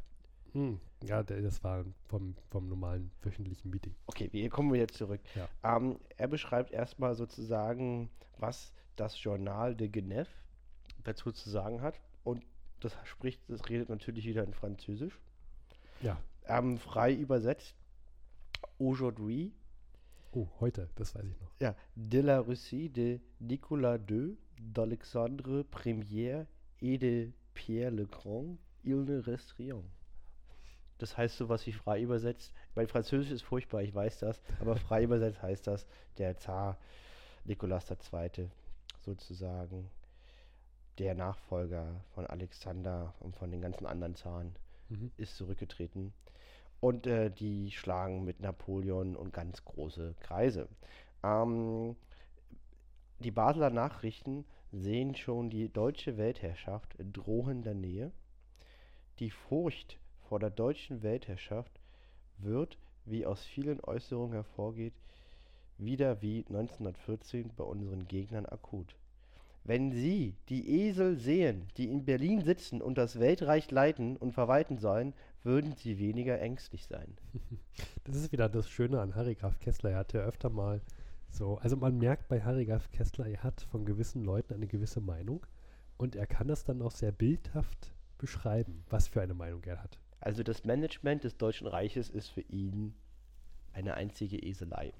[0.53, 3.95] Hm, ja, das war vom, vom normalen wöchentlichen Meeting.
[4.07, 5.21] Okay, wir kommen wieder zurück.
[5.35, 5.47] Ja.
[5.77, 10.27] Ähm, er beschreibt erstmal sozusagen, was das Journal de Genève
[11.03, 11.99] dazu zu sagen hat.
[12.23, 12.43] Und
[12.79, 15.19] das spricht, das redet natürlich wieder in Französisch.
[16.01, 16.17] Ja.
[16.47, 17.75] Ähm, frei übersetzt.
[18.79, 19.53] Aujourd'hui,
[20.33, 21.49] Oh, heute, das weiß ich noch.
[21.59, 26.45] ja, de la Russie de Nicolas II, d'Alexandre Première
[26.81, 29.81] et de Pierre le Grand, il ne reste rien.
[30.99, 32.53] Das heißt sowas wie frei übersetzt.
[32.75, 35.85] Mein Französisch ist furchtbar, ich weiß das, aber frei übersetzt heißt das,
[36.17, 36.77] der Zar
[37.45, 38.49] Nikolaus II.
[39.01, 39.89] sozusagen,
[40.97, 44.55] der Nachfolger von Alexander und von den ganzen anderen Zaren,
[44.89, 45.11] Mhm.
[45.17, 46.13] ist zurückgetreten.
[46.79, 50.67] Und äh, die schlagen mit Napoleon und ganz große Kreise.
[51.23, 51.95] Ähm,
[53.19, 58.11] die Basler Nachrichten sehen schon die deutsche Weltherrschaft in drohender Nähe.
[59.19, 59.97] Die Furcht
[60.29, 61.79] vor der deutschen Weltherrschaft
[62.37, 64.93] wird, wie aus vielen Äußerungen hervorgeht,
[65.77, 68.95] wieder wie 1914 bei unseren Gegnern akut.
[69.63, 74.77] Wenn Sie die Esel sehen, die in Berlin sitzen und das Weltreich leiten und verwalten
[74.77, 77.17] sollen, würden Sie weniger ängstlich sein.
[78.05, 79.91] Das ist wieder das Schöne an Harry Graf Kessler.
[79.91, 80.81] Er hat ja öfter mal
[81.37, 85.01] so, also man merkt bei Harry Graf Kessler, er hat von gewissen Leuten eine gewisse
[85.01, 85.45] Meinung
[85.97, 89.99] und er kann das dann auch sehr bildhaft beschreiben, was für eine Meinung er hat.
[90.19, 92.95] Also das Management des Deutschen Reiches ist für ihn
[93.73, 94.93] eine einzige Eselei.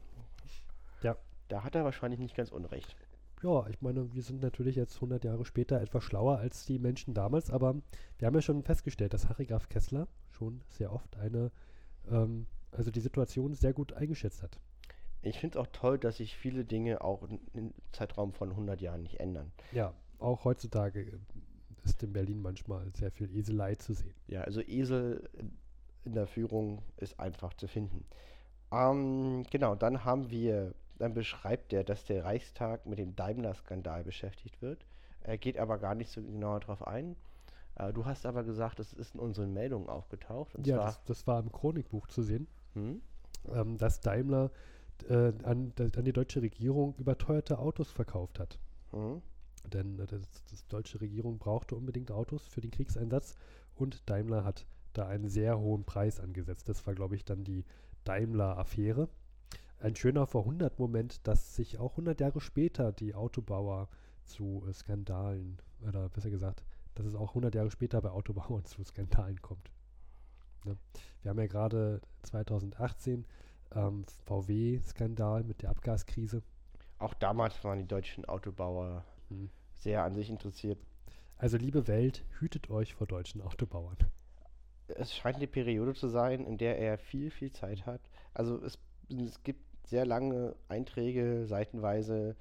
[1.01, 1.17] Ja.
[1.47, 2.95] Da hat er wahrscheinlich nicht ganz unrecht.
[3.41, 7.13] Ja, ich meine, wir sind natürlich jetzt 100 Jahre später etwas schlauer als die Menschen
[7.13, 7.75] damals, aber
[8.17, 11.51] wir haben ja schon festgestellt, dass Harry Graf Kessler schon sehr oft eine,
[12.09, 14.59] ähm, also die Situation sehr gut eingeschätzt hat.
[15.27, 18.81] Ich finde es auch toll, dass sich viele Dinge auch in- im Zeitraum von 100
[18.81, 19.51] Jahren nicht ändern.
[19.71, 21.17] Ja, auch heutzutage äh,
[21.83, 24.13] ist in Berlin manchmal sehr viel Eselei zu sehen.
[24.27, 28.05] Ja, also Esel in- der Führung ist einfach zu finden.
[28.71, 34.61] Ähm, genau, dann haben wir, dann beschreibt er, dass der Reichstag mit dem Daimler-Skandal beschäftigt
[34.61, 34.85] wird.
[35.21, 37.15] Er geht aber gar nicht so genau darauf ein.
[37.75, 40.53] Äh, du hast aber gesagt, das ist in unseren Meldungen aufgetaucht.
[40.65, 43.01] Ja, das, das war im Chronikbuch zu sehen, hm?
[43.53, 44.51] ähm, dass Daimler
[45.03, 48.59] äh, an, an die deutsche Regierung überteuerte Autos verkauft hat.
[48.91, 49.21] Hm?
[49.71, 53.35] Denn äh, das, das deutsche Regierung brauchte unbedingt Autos für den Kriegseinsatz
[53.75, 56.67] und Daimler hat da einen sehr hohen Preis angesetzt.
[56.69, 57.65] Das war, glaube ich, dann die
[58.03, 59.09] Daimler-Affäre.
[59.79, 63.89] Ein schöner Vorhundert-Moment, dass sich auch 100 Jahre später die Autobauer
[64.23, 65.57] zu äh, Skandalen,
[65.87, 66.63] oder besser gesagt,
[66.95, 69.71] dass es auch 100 Jahre später bei Autobauern zu Skandalen kommt.
[70.65, 70.77] Ne?
[71.21, 73.25] Wir haben ja gerade 2018
[73.73, 76.43] ähm, VW-Skandal mit der Abgaskrise.
[76.99, 79.49] Auch damals waren die deutschen Autobauer Hm.
[79.73, 80.79] sehr an sich interessiert.
[81.37, 83.97] Also liebe Welt, hütet euch vor deutschen Autobauern.
[84.87, 88.01] Es scheint eine Periode zu sein, in der er viel, viel Zeit hat.
[88.33, 92.35] Also es, es gibt sehr lange Einträge, seitenweise,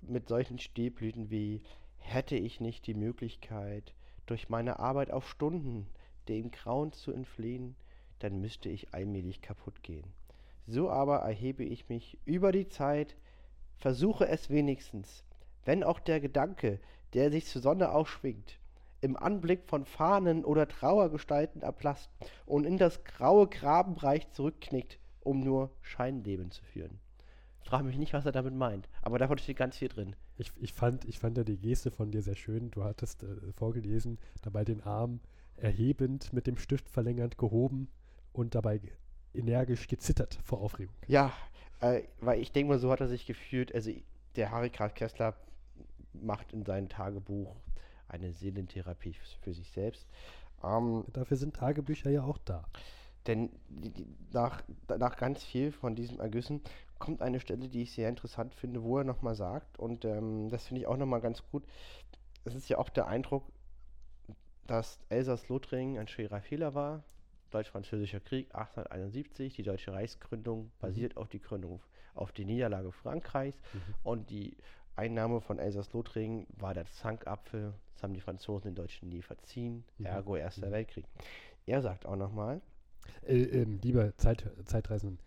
[0.00, 1.62] mit solchen Stehblüten wie
[1.96, 3.94] hätte ich nicht die Möglichkeit,
[4.26, 5.88] durch meine Arbeit auf Stunden
[6.28, 7.74] dem Grauen zu entfliehen,
[8.20, 10.12] dann müsste ich allmählich kaputt gehen.
[10.70, 13.16] So aber erhebe ich mich über die Zeit,
[13.78, 15.24] versuche es wenigstens,
[15.64, 16.78] wenn auch der Gedanke,
[17.14, 18.60] der sich zur Sonne aufschwingt,
[19.00, 22.10] im Anblick von Fahnen oder Trauergestalten erblasst
[22.44, 27.00] und in das graue Grabenreich zurückknickt, um nur Scheinleben zu führen.
[27.62, 30.16] Frag mich nicht, was er damit meint, aber davon steht ganz viel drin.
[30.36, 32.70] Ich, ich, fand, ich fand ja die Geste von dir sehr schön.
[32.70, 35.20] Du hattest äh, vorgelesen, dabei den Arm
[35.56, 37.88] erhebend, mit dem Stift verlängernd gehoben
[38.32, 38.80] und dabei
[39.34, 40.94] energisch gezittert vor Aufregung.
[41.06, 41.32] Ja,
[41.80, 43.74] äh, weil ich denke mal, so hat er sich gefühlt.
[43.74, 43.92] Also
[44.36, 45.34] der Harry Graf Kessler
[46.12, 47.54] macht in seinem Tagebuch
[48.08, 50.06] eine Seelentherapie für sich selbst.
[50.62, 52.64] Ähm, Dafür sind Tagebücher ja auch da.
[53.26, 53.50] Denn
[54.32, 54.62] nach,
[54.98, 56.62] nach ganz viel von diesem Ergüssen
[56.98, 60.66] kommt eine Stelle, die ich sehr interessant finde, wo er nochmal sagt, und ähm, das
[60.66, 61.64] finde ich auch nochmal ganz gut.
[62.44, 63.44] Es ist ja auch der Eindruck,
[64.66, 67.04] dass Elsass-Lothringen ein schwerer Fehler war.
[67.50, 71.80] Deutsch-Französischer Krieg 1871, die deutsche Reichsgründung basiert auf die Gründung,
[72.14, 73.80] auf die Niederlage Frankreichs Mhm.
[74.02, 74.56] und die
[74.96, 77.72] Einnahme von Elsass-Lothringen war der Zankapfel.
[77.94, 80.06] Das haben die Franzosen den Deutschen nie verziehen, Mhm.
[80.06, 80.72] ergo Erster Mhm.
[80.72, 81.04] Weltkrieg.
[81.66, 82.60] Er sagt auch nochmal,
[83.26, 85.18] Äh, ähm, lieber Zeit, Zeitreisenden,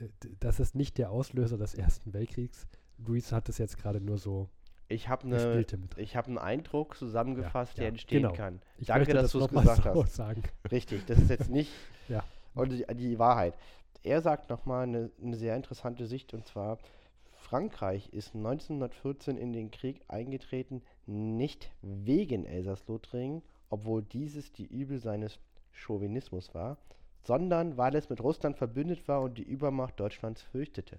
[0.00, 0.08] äh,
[0.40, 2.66] das ist nicht der Auslöser des Ersten Weltkriegs.
[2.98, 4.48] Luis hat es jetzt gerade nur so
[4.88, 5.96] Ich habe eine, gespielte mit.
[5.98, 8.34] ich habe einen Eindruck zusammengefasst, Ja, der ja, entstehen genau.
[8.34, 8.60] kann.
[8.78, 10.14] Ich Danke, dass du es gesagt so hast.
[10.14, 10.42] sagen.
[10.70, 11.70] Richtig, das ist jetzt nicht
[12.08, 12.22] Ja.
[12.54, 13.54] und die, die Wahrheit.
[14.02, 16.78] Er sagt nochmal eine, eine sehr interessante Sicht und zwar,
[17.32, 25.38] Frankreich ist 1914 in den Krieg eingetreten, nicht wegen Elsass-Lothringen, obwohl dieses die Übel seines
[25.72, 26.78] Chauvinismus war,
[27.22, 30.98] sondern weil es mit Russland verbündet war und die Übermacht Deutschlands fürchtete.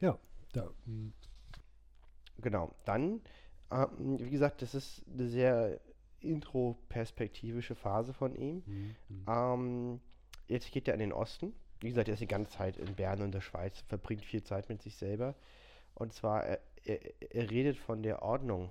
[0.00, 0.18] Ja,
[0.52, 1.12] da, hm,
[2.38, 3.20] Genau, dann,
[3.70, 5.80] ähm, wie gesagt, das ist eine sehr
[6.20, 8.62] introperspektivische Phase von ihm.
[8.66, 9.24] hm, hm.
[9.28, 10.00] Ähm,
[10.48, 11.52] jetzt geht er in den Osten.
[11.80, 14.68] Wie gesagt, er ist die ganze Zeit in Bern und der Schweiz, verbringt viel Zeit
[14.68, 15.34] mit sich selber.
[15.94, 18.70] Und zwar, er, er, er redet von der Ordnung,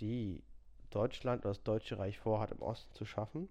[0.00, 0.42] die
[0.90, 3.48] Deutschland oder das Deutsche Reich vorhat, im Osten zu schaffen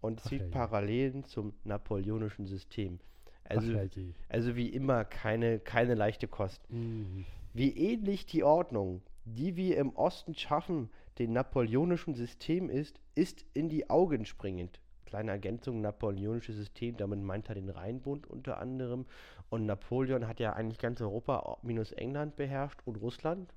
[0.00, 0.52] und Ach zieht herrje.
[0.52, 3.00] Parallelen zum napoleonischen System.
[3.44, 4.14] Ach Also, herrje.
[4.28, 6.62] also wie immer keine, keine leichte Kost.
[6.70, 13.44] Hm, Wie ähnlich die Ordnung, die wir im Osten schaffen, dem napoleonischen System ist, ist
[13.54, 14.80] in die Augen springend.
[15.04, 19.04] Kleine Ergänzung, napoleonisches System, damit meint er den Rheinbund unter anderem.
[19.48, 23.52] Und Napoleon hat ja eigentlich ganz Europa minus England beherrscht und Russland.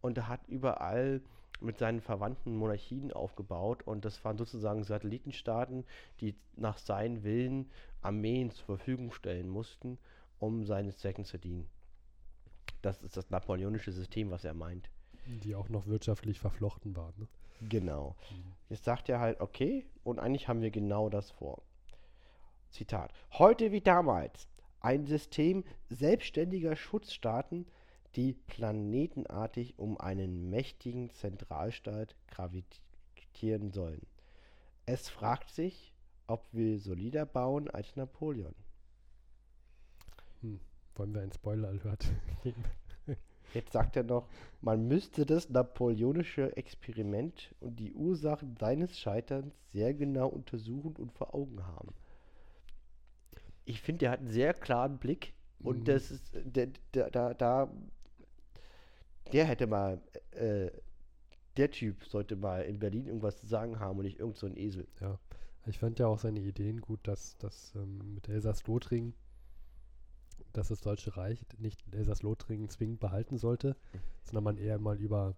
[0.00, 1.20] Und er hat überall
[1.60, 3.82] mit seinen verwandten Monarchien aufgebaut.
[3.84, 5.84] Und das waren sozusagen Satellitenstaaten,
[6.20, 7.68] die nach seinen Willen
[8.00, 9.98] Armeen zur Verfügung stellen mussten,
[10.38, 11.68] um seine Zwecken zu dienen.
[12.84, 14.90] Das ist das napoleonische System, was er meint.
[15.26, 17.14] die auch noch wirtschaftlich verflochten waren.
[17.16, 17.28] Ne?
[17.70, 18.14] Genau.
[18.68, 21.62] Jetzt sagt er halt, okay, und eigentlich haben wir genau das vor.
[22.68, 23.10] Zitat.
[23.32, 24.48] Heute wie damals
[24.80, 27.66] ein System selbstständiger Schutzstaaten,
[28.16, 34.06] die planetenartig um einen mächtigen Zentralstaat gravitieren sollen.
[34.84, 35.94] Es fragt sich,
[36.26, 38.54] ob wir solider bauen als Napoleon.
[40.42, 40.60] Hm.
[40.96, 42.06] Wollen wir einen Spoiler-Alert
[42.42, 42.64] geben?
[43.54, 44.28] Jetzt sagt er noch,
[44.60, 51.34] man müsste das napoleonische Experiment und die Ursachen seines Scheiterns sehr genau untersuchen und vor
[51.34, 51.94] Augen haben.
[53.64, 55.84] Ich finde, der hat einen sehr klaren Blick und Mhm.
[55.84, 57.70] das ist, der, der, da, da,
[59.32, 60.00] der hätte mal,
[60.32, 60.70] äh,
[61.56, 64.56] der Typ sollte mal in Berlin irgendwas zu sagen haben und nicht irgend so ein
[64.56, 64.88] Esel.
[65.00, 65.18] Ja.
[65.66, 69.14] Ich fand ja auch seine Ideen gut, dass, dass ähm, mit Elsass-Lothringen,
[70.56, 73.76] dass das Deutsche Reich nicht Elsass-Lothringen zwingend behalten sollte,
[74.22, 75.34] sondern man eher mal über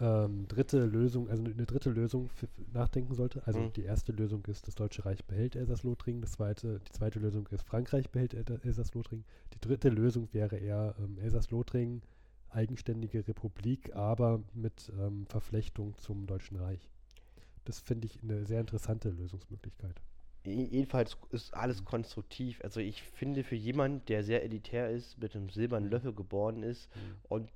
[0.00, 2.30] ähm, dritte Lösung, also eine dritte Lösung
[2.72, 3.44] nachdenken sollte.
[3.46, 3.72] Also Mhm.
[3.72, 6.20] die erste Lösung ist, das Deutsche Reich behält Elsass-Lothringen.
[6.20, 9.24] Das zweite, die zweite Lösung ist, Frankreich behält El Elsass-Lothringen.
[9.54, 12.02] Die dritte Lösung wäre eher ähm, Elsass-Lothringen,
[12.50, 16.88] eigenständige Republik, aber mit ähm, Verflechtung zum Deutschen Reich.
[17.64, 20.00] Das finde ich eine sehr interessante Lösungsmöglichkeit.
[20.44, 22.60] Je- Jedenfalls ist alles konstruktiv.
[22.64, 26.88] Also ich finde für jemanden, der sehr elitär ist, mit einem silbernen Löffel geboren ist
[27.28, 27.50] und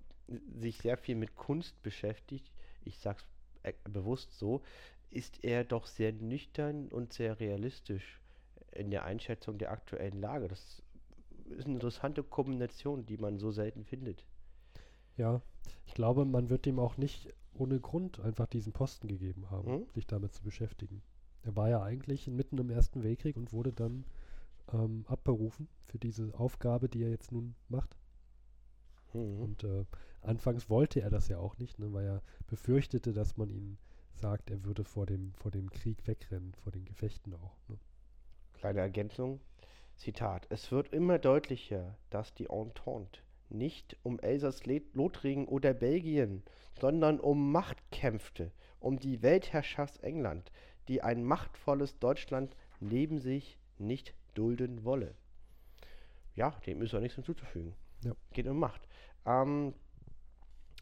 [0.54, 2.52] sich sehr viel mit Kunst beschäftigt,
[2.84, 3.26] ich sag's
[3.62, 4.62] äh, bewusst so,
[5.10, 8.20] ist er doch sehr nüchtern und sehr realistisch
[8.72, 10.48] in der Einschätzung der aktuellen Lage.
[10.48, 10.82] Das
[11.50, 14.24] ist eine interessante Kombination, die man so selten findet.
[15.18, 15.42] Ja,
[15.86, 19.86] ich glaube, man wird ihm auch nicht ohne Grund einfach diesen Posten gegeben haben, Mhm.
[19.94, 21.02] sich damit zu beschäftigen.
[21.44, 24.04] Er war ja eigentlich mitten im Ersten Weltkrieg und wurde dann
[24.72, 27.96] ähm, abberufen für diese Aufgabe, die er jetzt nun macht.
[29.12, 29.40] Mhm.
[29.40, 29.84] Und äh,
[30.20, 33.78] anfangs wollte er das ja auch nicht, ne, weil er befürchtete, dass man ihn
[34.14, 37.56] sagt, er würde vor dem, vor dem Krieg wegrennen, vor den Gefechten auch.
[37.68, 37.78] Ne?
[38.54, 39.40] Kleine Ergänzung.
[39.96, 40.46] Zitat.
[40.48, 46.42] Es wird immer deutlicher, dass die Entente nicht um Elsass-Lothringen oder Belgien,
[46.80, 48.50] sondern um Macht kämpfte,
[48.80, 50.50] um die Weltherrschaft England,
[50.88, 55.14] die ein machtvolles Deutschland neben sich nicht dulden wolle.
[56.34, 57.74] Ja, dem ist auch nichts hinzuzufügen.
[58.04, 58.12] Ja.
[58.32, 58.88] Geht um Macht.
[59.26, 59.74] Ähm,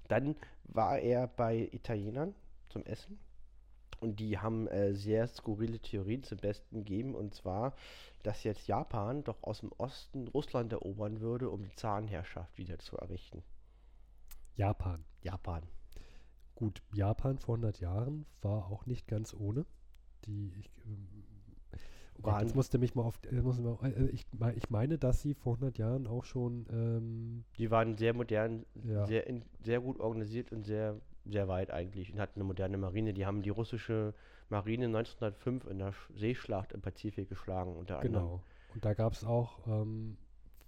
[0.08, 2.34] dann war er bei Italienern
[2.68, 3.18] zum Essen.
[4.00, 7.14] Und die haben äh, sehr skurrile Theorien zum Besten gegeben.
[7.14, 7.74] Und zwar,
[8.22, 12.96] dass jetzt Japan doch aus dem Osten Russland erobern würde, um die Zarenherrschaft wieder zu
[12.96, 13.42] errichten.
[14.56, 15.04] Japan.
[15.22, 15.62] Japan.
[16.54, 19.66] Gut, Japan vor 100 Jahren war auch nicht ganz ohne.
[20.26, 20.70] Die, ich,
[22.22, 25.32] Waren- jetzt musste mich mal auf, äh, muss mal, äh, ich, ich meine, dass sie
[25.34, 29.06] vor 100 Jahren auch schon, ähm, Die waren sehr modern, Ja.
[29.06, 33.14] sehr, in, sehr gut organisiert und sehr, sehr weit eigentlich und hatten eine moderne Marine.
[33.14, 34.12] Die haben die russische
[34.50, 38.12] Marine 1905 in der Sch- Seeschlacht im Pazifik geschlagen, unter anderem.
[38.26, 38.42] genau.
[38.74, 40.18] Und da gab es auch, ähm,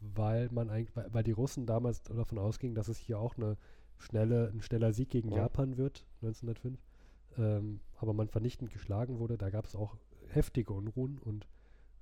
[0.00, 3.58] weil man eigentlich, weil, weil die Russen damals davon ausgingen, dass es hier auch eine
[3.98, 5.42] schnelle, ein schneller Sieg gegen Ja.
[5.42, 6.80] Japan wird, 1905,
[7.38, 9.96] ähm, aber man vernichtend geschlagen wurde, da gab es auch
[10.28, 11.46] heftige Unruhen und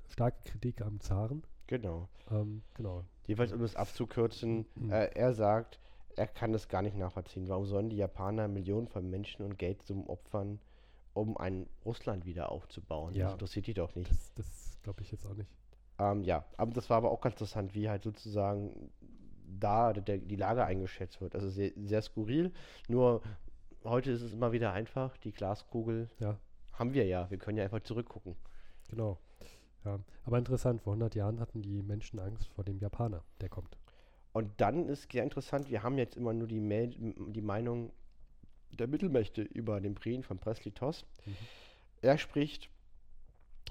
[0.08, 1.42] starke Kritik am Zaren.
[1.66, 2.08] Genau.
[2.30, 3.04] Ähm, genau.
[3.26, 4.90] Jedenfalls, um es abzukürzen, Mhm.
[4.90, 5.78] äh, er sagt,
[6.16, 7.48] er kann das gar nicht nachvollziehen.
[7.48, 10.58] Warum sollen die Japaner Millionen von Menschen und Geldsummen opfern,
[11.14, 13.14] um ein Russland wieder aufzubauen?
[13.14, 13.26] Ja.
[13.26, 14.10] Das interessiert die doch nicht.
[14.10, 15.50] Das, das glaube ich jetzt auch nicht.
[15.98, 18.90] Ähm, ja, aber das war aber auch ganz interessant, wie halt sozusagen
[19.58, 21.34] da der, die Lage eingeschätzt wird.
[21.34, 22.52] Also sehr, sehr skurril.
[22.88, 23.22] Nur
[23.84, 26.38] heute ist es immer wieder einfach, die Glaskugel Ja.
[26.72, 27.30] Haben wir ja.
[27.30, 28.36] Wir können ja einfach zurückgucken.
[28.88, 29.18] Genau.
[29.84, 29.98] Ja.
[30.24, 33.76] Aber interessant, vor 100 Jahren hatten die Menschen Angst vor dem Japaner, der kommt.
[34.32, 37.92] Und dann ist sehr interessant, wir haben jetzt immer nur die, Mel die Meinung
[38.70, 41.04] der Mittelmächte über den Brief von Presley Toss.
[41.26, 41.36] Mhm.
[42.02, 42.70] Er spricht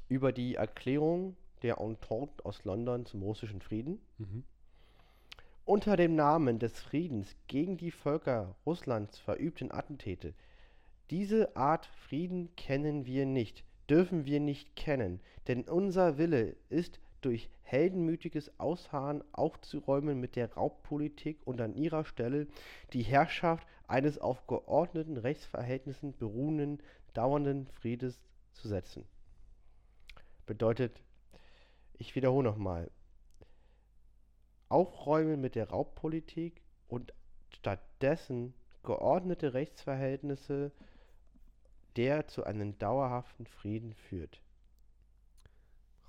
[0.07, 3.99] über die Erklärung der Entente aus London zum russischen Frieden.
[4.17, 4.43] Mhm.
[5.69, 10.33] Unter dem Namen des Friedens gegen die Völker Russlands verübten Attentäte.
[11.11, 17.51] Diese Art Frieden kennen wir nicht, dürfen wir nicht kennen, denn unser Wille ist durch
[17.61, 22.47] heldenmütiges Ausharren aufzuräumen mit der Raubpolitik und an ihrer Stelle
[22.93, 26.81] die Herrschaft eines auf geordneten Rechtsverhältnissen beruhenden,
[27.13, 28.19] dauernden Friedes
[28.53, 29.05] zu setzen.
[30.47, 31.03] Bedeutet,
[31.99, 32.89] ich wiederhole nochmal,
[34.69, 37.13] aufräumen mit der Raubpolitik und
[37.49, 38.53] stattdessen
[38.83, 40.71] geordnete Rechtsverhältnisse,
[41.95, 44.41] der zu einem dauerhaften Frieden führt.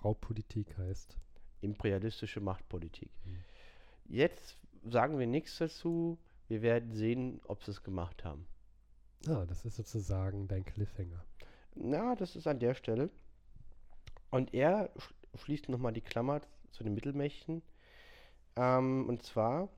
[0.04, 1.18] Raubpolitik heißt.
[1.62, 3.10] Imperialistische Machtpolitik.
[3.24, 3.44] Mhm.
[4.06, 4.56] Jetzt
[4.88, 6.18] sagen wir nichts dazu.
[6.48, 8.46] Wir werden sehen, ob sie es gemacht haben.
[9.26, 11.24] Ah, das ist sozusagen dein Cliffhanger.
[11.74, 13.10] Na, das ist an der Stelle.
[14.30, 16.40] Und er sch schließt nochmal die Klammer
[16.70, 17.62] zu den Mittelmächten.
[18.56, 19.68] Ähm, und zwar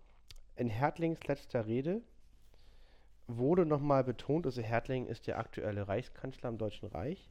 [0.57, 2.03] in Hertlings letzter Rede
[3.27, 7.31] wurde nochmal betont, also Hertling ist der aktuelle Reichskanzler im Deutschen Reich.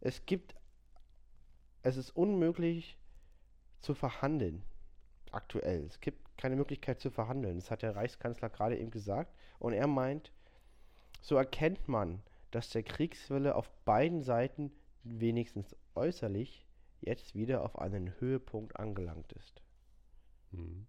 [0.00, 0.54] Es gibt,
[1.82, 2.98] es ist unmöglich
[3.80, 4.62] zu verhandeln,
[5.30, 5.84] aktuell.
[5.84, 7.56] Es gibt keine Möglichkeit zu verhandeln.
[7.56, 9.34] Das hat der Reichskanzler gerade eben gesagt.
[9.58, 10.32] Und er meint,
[11.20, 14.72] so erkennt man, dass der Kriegswille auf beiden Seiten
[15.04, 16.66] wenigstens äußerlich
[17.00, 19.62] jetzt wieder auf einen Höhepunkt angelangt ist.
[20.50, 20.86] Mhm.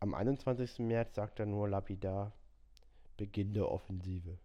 [0.00, 0.78] Am 21.
[0.80, 2.32] März sagt er nur lapidar,
[3.16, 4.38] Beginn der Offensive.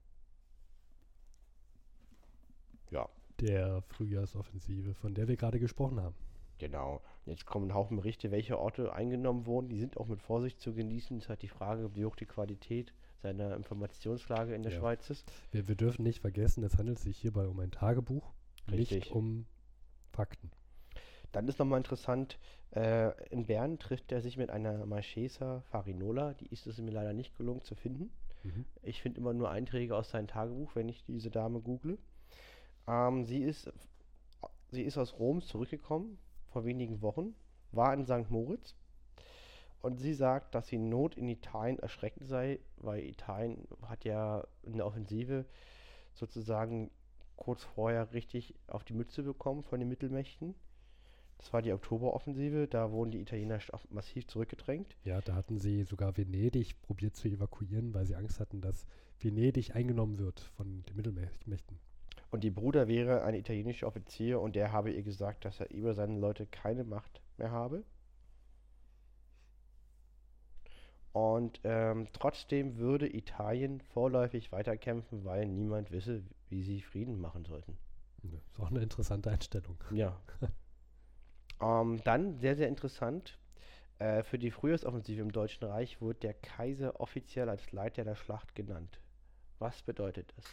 [2.89, 3.07] Ja,
[3.39, 6.15] Der Frühjahrsoffensive, von der wir gerade gesprochen haben.
[6.59, 7.01] genau.
[7.25, 9.69] Jetzt kommen Haufen Berichte, welche Orte eingenommen wurden.
[9.69, 11.17] Die sind auch mit Vorsicht zu genießen.
[11.17, 14.79] Es ist halt die Frage, wie hoch die Qualität seiner Informationslage in der Ja.
[14.79, 15.31] Schweiz ist.
[15.51, 18.33] Wir, wir dürfen nicht vergessen, es handelt sich hierbei um ein Tagebuch,
[18.69, 19.13] nicht Richtig.
[19.13, 19.45] um
[20.11, 20.51] Fakten.
[21.33, 22.39] Dann ist nochmal interessant,
[22.71, 26.33] äh, in Bern trifft er sich mit einer Marchesa Farinola.
[26.35, 28.11] Die ist es mir leider nicht gelungen zu finden.
[28.43, 28.65] Mhm.
[28.83, 31.97] Ich finde immer nur Einträge aus seinem Tagebuch, wenn ich diese Dame google.
[32.87, 33.71] Ähm, sie, ist,
[34.71, 36.17] sie ist aus Rom zurückgekommen
[36.51, 37.35] vor wenigen Wochen,
[37.71, 38.29] war in St.
[38.29, 38.75] Moritz
[39.81, 44.77] und sie sagt, dass die Not in Italien erschreckend sei, weil Italien hat ja in
[44.77, 45.45] der Offensive
[46.13, 46.91] sozusagen
[47.35, 50.53] kurz vorher richtig auf die Mütze bekommen von den Mittelmächten.
[51.43, 54.95] Das war die Oktoberoffensive, da wurden die Italiener massiv zurückgedrängt.
[55.03, 58.87] Ja, da hatten sie sogar Venedig probiert zu evakuieren, weil sie Angst hatten, dass
[59.19, 61.79] Venedig eingenommen wird von den Mittelmächten.
[62.31, 65.93] Und die Bruder wäre ein italienischer Offizier und der habe ihr gesagt, dass er über
[65.93, 67.83] seine Leute keine Macht mehr habe.
[71.11, 77.77] Und ähm, trotzdem würde Italien vorläufig weiterkämpfen, weil niemand wisse, wie sie Frieden machen sollten.
[78.23, 79.75] Ja, ist auch eine interessante Einstellung.
[79.91, 80.17] Ja.
[81.63, 83.39] ähm, dann, sehr, sehr interessant,
[83.99, 88.55] äh, für die Frühjahrsoffensive im Deutschen Reich wird der Kaiser offiziell als Leiter der Schlacht
[88.55, 88.99] genannt.
[89.59, 90.45] Was bedeutet das?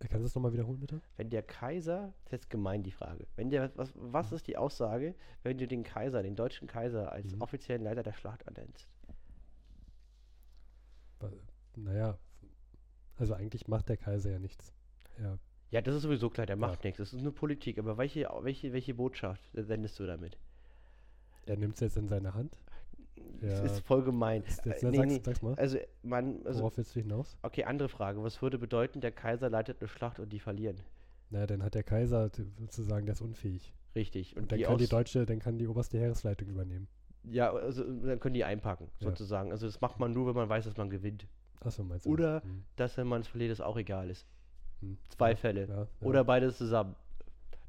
[0.00, 1.00] Äh, Kannst du das nochmal wiederholen, bitte?
[1.16, 4.56] Wenn der Kaiser, das ist jetzt gemein die Frage, wenn der, was, was ist die
[4.56, 7.42] Aussage, wenn du den Kaiser, den deutschen Kaiser als Mhm.
[7.42, 8.88] offiziellen Leiter der Schlacht ernennst?
[11.76, 12.18] Naja,
[13.16, 14.72] also eigentlich macht der Kaiser ja nichts.
[15.18, 15.38] Er,
[15.74, 16.60] Ja, das ist sowieso klar, der Ja.
[16.60, 20.38] macht nichts, das ist nur Politik, aber welche, welche, welche Botschaft sendest du damit?
[21.46, 22.56] er nimmt es jetzt in seine Hand.
[23.40, 23.64] Das Ja.
[23.64, 24.42] ist voll gemein.
[24.46, 27.36] Jetzt, jetzt, Äh, nee, sag's, nee, sag's mal, Also, man, also, worauf willst du hinaus?
[27.42, 30.80] okay, andere Frage, was würde bedeuten, der Kaiser leitet eine Schlacht und die verlieren?
[31.30, 33.74] Naja, dann hat der Kaiser sozusagen, der ist unfähig.
[33.96, 34.36] Richtig.
[34.36, 36.86] Und Und dann die kann die deutsche, dann kann die oberste Heeresleitung übernehmen.
[37.24, 39.08] Ja, also dann können die einpacken, Ja.
[39.10, 39.50] sozusagen.
[39.50, 41.26] Also das macht man nur, wenn man weiß, dass man gewinnt.
[41.60, 42.10] Achso, meinst du?
[42.10, 42.44] Oder- das?
[42.44, 44.26] Hm, Dass, wenn man es verliert, es auch egal ist.
[44.80, 44.98] Hm.
[45.08, 45.68] Zwei Fälle.
[45.68, 46.06] Ja, ja.
[46.06, 46.96] Oder beides zusammen.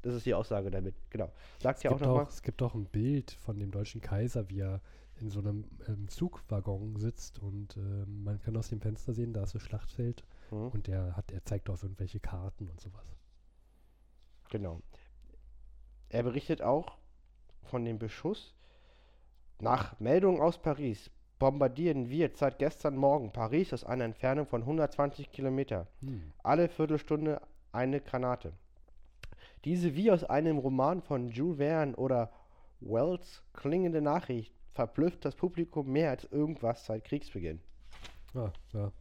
[0.02, 0.94] Das ist die Aussage damit.
[1.10, 1.32] Genau.
[1.58, 2.24] Sagt es ja auch gibt, nochmal.
[2.24, 4.80] auch, es gibt auch ein Bild von dem deutschen Kaiser, wie er
[5.18, 9.42] in so einem ähm, Zugwaggon sitzt und ähm, man kann aus dem Fenster sehen, da
[9.44, 13.04] ist das Schlachtfeld Hm, und der hat, er zeigt auf irgendwelche Karten und sowas.
[14.50, 14.80] genau.
[16.08, 16.98] Er berichtet auch
[17.64, 18.54] von dem Beschuss.
[19.58, 25.30] Nach Meldung aus Paris bombardieren wir seit gestern Morgen Paris aus einer Entfernung von 120
[25.30, 25.86] Kilometer.
[26.00, 26.32] Hm.
[26.42, 27.40] Alle Viertelstunde
[27.72, 28.52] eine Granate.
[29.64, 32.30] Diese wie aus einem Roman von Jules Verne oder
[32.80, 37.60] Wells klingende Nachricht verblüfft das Publikum mehr als irgendwas seit Kriegsbeginn.
[38.34, 38.92] Ah, ja.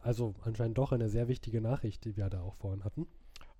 [0.00, 3.06] Also anscheinend doch eine sehr wichtige Nachricht, die wir da auch vorhin hatten.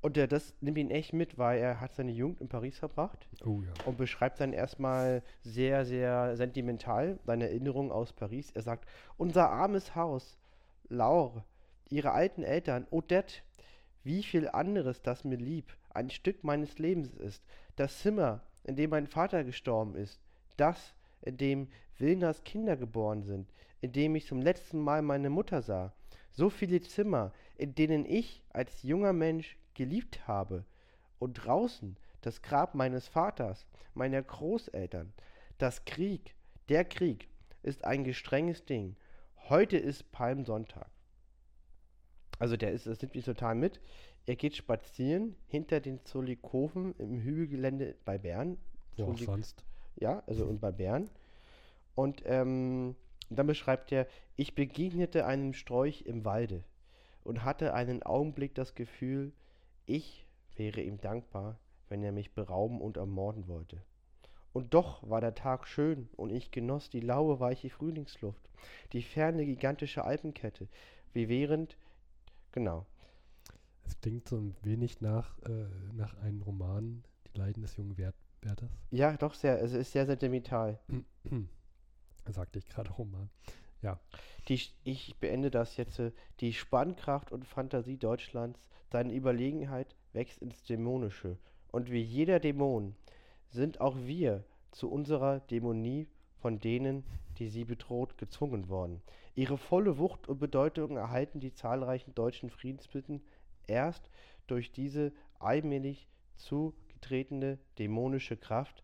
[0.02, 3.28] Und der, das nimmt ihn echt mit, weil er hat seine Jugend in Paris verbracht
[3.44, 3.72] Oh ja.
[3.86, 8.50] und beschreibt dann erstmal sehr, sehr sentimental seine Erinnerungen aus Paris.
[8.50, 10.36] Er sagt, unser armes Haus,
[10.88, 11.44] Laure,
[11.88, 13.42] ihre alten Eltern, Odette,
[14.02, 17.44] wie viel anderes, das mir lieb, ein Stück meines Lebens ist,
[17.76, 20.20] das Zimmer, in dem mein Vater gestorben ist,
[20.56, 23.48] das, in dem Wilnas Kinder geboren sind,
[23.80, 25.92] in dem ich zum letzten Mal meine Mutter sah,
[26.32, 30.64] so viele Zimmer, in denen ich als junger Mensch geliebt habe,
[31.22, 33.64] und draußen das Grab meines Vaters,
[33.94, 35.12] meiner Großeltern.
[35.56, 36.34] Das Krieg,
[36.68, 37.28] der Krieg,
[37.62, 38.96] ist ein gestrenges Ding.
[39.48, 40.90] Heute ist Palmsonntag.
[42.40, 43.80] Also der ist, das nimmt mich total mit.
[44.26, 48.58] Er geht spazieren hinter den Zollikofen im Hügelgelände bei Bern.
[48.96, 49.64] Wo auch sonst.
[49.94, 51.08] ja, also und bei Bern.
[51.94, 52.96] Und ähm,
[53.30, 56.64] dann beschreibt er, ich begegnete einem Strolch im Walde
[57.22, 59.32] und hatte einen Augenblick das Gefühl,
[59.86, 60.26] ich
[60.56, 61.58] wäre ihm dankbar,
[61.88, 63.82] wenn er mich berauben und ermorden wollte.
[64.52, 68.50] Und doch war der Tag schön und ich genoss die laue, weiche Frühlingsluft,
[68.92, 70.68] die ferne, gigantische Alpenkette,
[71.14, 71.76] wie während,
[72.52, 72.86] genau,
[73.84, 78.14] Es klingt so ein wenig nach, äh, nach einem Roman, Die Leiden des jungen Wert
[78.42, 78.70] Werthers.
[78.90, 80.78] ja, doch sehr, es ist sehr sentimental.
[82.28, 83.30] Sagte ich gerade Roman.
[84.48, 85.98] Die, Sch- ich beende das jetzt.
[85.98, 91.38] äh, Die Spannkraft und Fantasie Deutschlands, seine Überlegenheit wächst ins Dämonische.
[91.70, 92.94] Und wie jeder Dämon
[93.48, 96.08] sind auch wir zu unserer Dämonie
[96.38, 97.04] von denen,
[97.38, 99.02] die sie bedroht, gezwungen worden.
[99.34, 103.22] Ihre volle Wucht und Bedeutung erhalten die zahlreichen deutschen Friedensbitten
[103.66, 104.10] erst
[104.46, 108.82] durch diese allmählich zugetretene dämonische Kraft,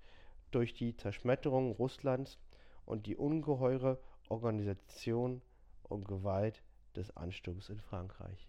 [0.50, 2.38] durch die Zerschmetterung Russlands
[2.86, 3.98] und die ungeheure
[4.30, 5.42] Organisation
[5.82, 6.62] und Gewalt
[6.96, 8.48] des Ansturms in Frankreich.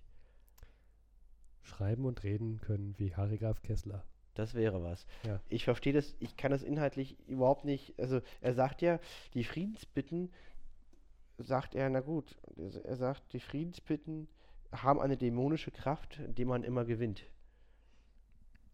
[1.62, 4.04] Schreiben und reden können wie Harry Graf Kessler.
[4.34, 5.06] Das wäre was.
[5.24, 5.40] Ja.
[5.50, 8.00] Ich verstehe das, ich kann das inhaltlich überhaupt nicht.
[8.00, 9.00] Also er sagt ja,
[9.34, 10.32] die Friedensbitten,
[11.38, 12.38] sagt er, na gut,
[12.84, 14.28] er sagt, die Friedensbitten
[14.72, 17.24] haben eine dämonische Kraft, die man immer gewinnt.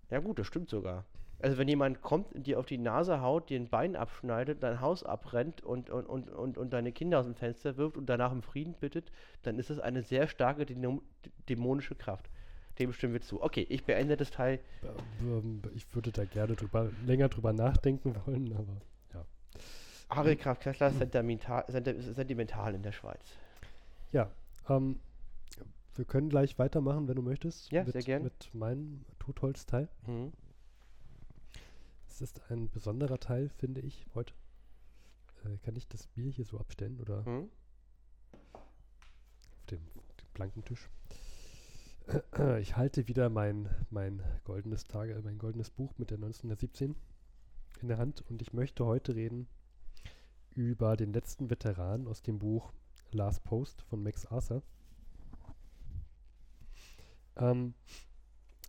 [0.09, 1.05] Ja gut, das stimmt sogar.
[1.39, 4.79] Also wenn jemand kommt und dir auf die Nase haut, dir ein Bein abschneidet, dein
[4.81, 8.31] Haus abbrennt und, und, und, und, und deine Kinder aus dem Fenster wirft und danach
[8.31, 9.11] um Frieden bittet,
[9.43, 11.01] dann ist das eine sehr starke dämo-
[11.49, 12.29] dämonische Kraft.
[12.79, 13.41] Dem stimmen wir zu.
[13.43, 14.59] Okay, ich beende das Teil.
[15.75, 18.81] Ich würde da gerne drüber, länger drüber nachdenken wollen, aber
[20.09, 23.37] Harry Graf Kessler ist sentimental, senti- sentimental in der Schweiz.
[24.11, 24.29] ja.
[24.69, 24.99] Ähm,
[25.95, 27.71] wir können gleich weitermachen, wenn du möchtest.
[27.71, 28.23] Ja, mit, sehr gern.
[28.23, 29.87] Mit meinem Totholzteil.
[30.05, 30.33] Mhm.
[32.15, 34.33] Es ist ein besonderer Teil, finde ich, heute.
[35.43, 37.49] Äh, kann ich das Bier hier so abstellen oder Mhm.
[39.51, 40.89] auf dem, dem blanken Tisch?
[42.61, 46.95] Ich halte wieder mein, mein goldenes Tage, mein goldenes Buch mit der 1917
[47.81, 49.49] in der Hand und ich möchte heute reden
[50.51, 52.71] über den letzten Veteran aus dem Buch
[53.11, 54.63] Last Post von Max Arthur.
[57.35, 57.73] Ähm,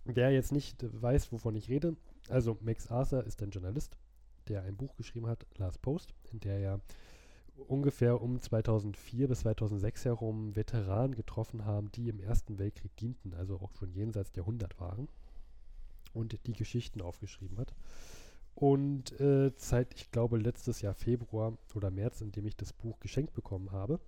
[0.04, 1.94] wer jetzt nicht äh, weiß, wovon ich rede,
[2.28, 3.96] also Max Arthur ist ein Journalist,
[4.48, 6.80] der ein Buch geschrieben hat, Last Post, in der er
[7.68, 13.56] ungefähr um 2004 bis 2006 herum Veteranen getroffen haben, die im Ersten Weltkrieg dienten, also
[13.60, 15.08] auch schon jenseits der 100 waren
[16.12, 17.74] und die Geschichten aufgeschrieben hat.
[18.54, 23.00] Und äh, seit, ich glaube, letztes Jahr Februar oder März, in dem ich das Buch
[23.00, 24.00] geschenkt bekommen habe,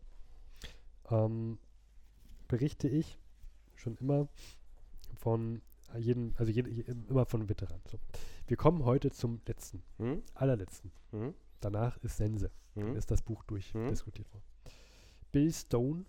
[1.11, 1.59] ähm,
[2.49, 3.19] berichte ich
[3.77, 4.29] schon immer
[5.16, 5.61] von
[5.97, 7.82] jedem, also jede, je- immer von Veteranen.
[7.91, 7.99] So.
[8.47, 10.22] Wir kommen heute zum letzten, Mhm.
[10.34, 10.93] allerletzten.
[11.12, 11.34] Mhm.
[11.61, 12.51] Danach ist Sense.
[12.74, 12.97] Dann Mhm.
[12.97, 13.89] ist das Buch durch Mhm.
[13.89, 14.45] diskutiert worden.
[15.32, 16.05] Bill Stone.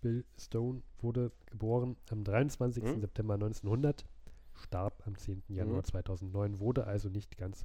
[0.00, 2.82] Bill Stone wurde geboren am 23.
[2.84, 3.00] Mhm.
[3.00, 4.06] September 1900,
[4.54, 5.42] starb am 10.
[5.54, 5.84] Januar Mhm.
[5.84, 7.64] 2009, wurde also nicht ganz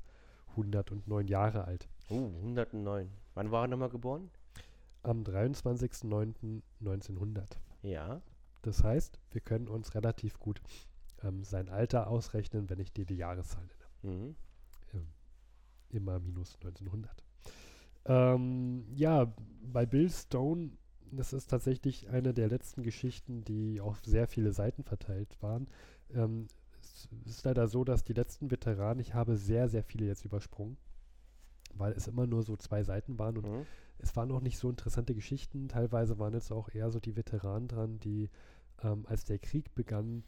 [0.55, 1.89] 109 Jahre alt.
[2.09, 3.09] Uh, 109.
[3.33, 4.29] Wann war er nochmal geboren?
[5.01, 7.59] Am 23.09.1900.
[7.81, 8.21] Ja.
[8.61, 10.61] Das heißt, wir können uns relativ gut
[11.23, 13.63] ähm, sein Alter ausrechnen, wenn ich dir die Jahreszahl
[14.03, 14.15] nenne.
[14.17, 14.35] Mhm.
[15.89, 17.23] immer minus 1900.
[18.05, 20.71] Ähm, ja, bei Bill Stone,
[21.11, 25.67] das ist tatsächlich eine der letzten Geschichten, die auf sehr viele Seiten verteilt waren.
[26.13, 26.47] Ähm,
[26.81, 30.77] es ist leider so, dass die letzten Veteranen, ich habe sehr, sehr viele jetzt übersprungen,
[31.75, 33.65] weil es immer nur so zwei Seiten waren und Mhm.
[33.99, 35.69] es waren auch nicht so interessante Geschichten.
[35.69, 38.29] Teilweise waren jetzt auch eher so die Veteranen dran, die
[38.81, 40.23] ähm, als der Krieg begann,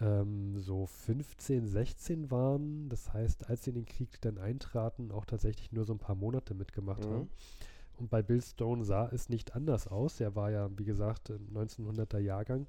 [0.00, 2.88] ähm, so 15, 16 waren.
[2.88, 6.16] Das heißt, als sie in den Krieg dann eintraten, auch tatsächlich nur so ein paar
[6.16, 7.10] Monate mitgemacht Mhm.
[7.10, 7.30] haben.
[7.96, 10.20] Und bei Bill Stone sah es nicht anders aus.
[10.20, 12.66] Er war ja, wie gesagt, 1900er Jahrgang,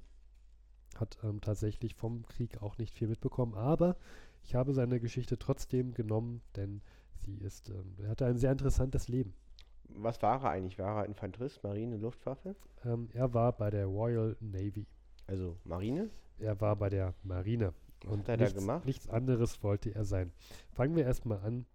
[0.96, 3.54] hat ähm, tatsächlich vom Krieg auch nicht viel mitbekommen.
[3.54, 3.96] Aber
[4.42, 6.82] ich habe seine Geschichte trotzdem genommen, denn
[7.14, 9.34] sie ist, ähm, er hatte ein sehr interessantes Leben.
[9.88, 10.78] Was war er eigentlich?
[10.78, 12.56] War er Infanterist, Marine, Luftwaffe?
[12.84, 14.86] Ähm, er war bei der Royal Navy.
[15.30, 16.10] Also Marine?
[16.38, 17.72] Er war bei der Marine.
[18.02, 18.84] Was Und hat er da nichts, gemacht?
[18.84, 20.32] nichts anderes wollte er sein.
[20.72, 21.66] Fangen wir erstmal an,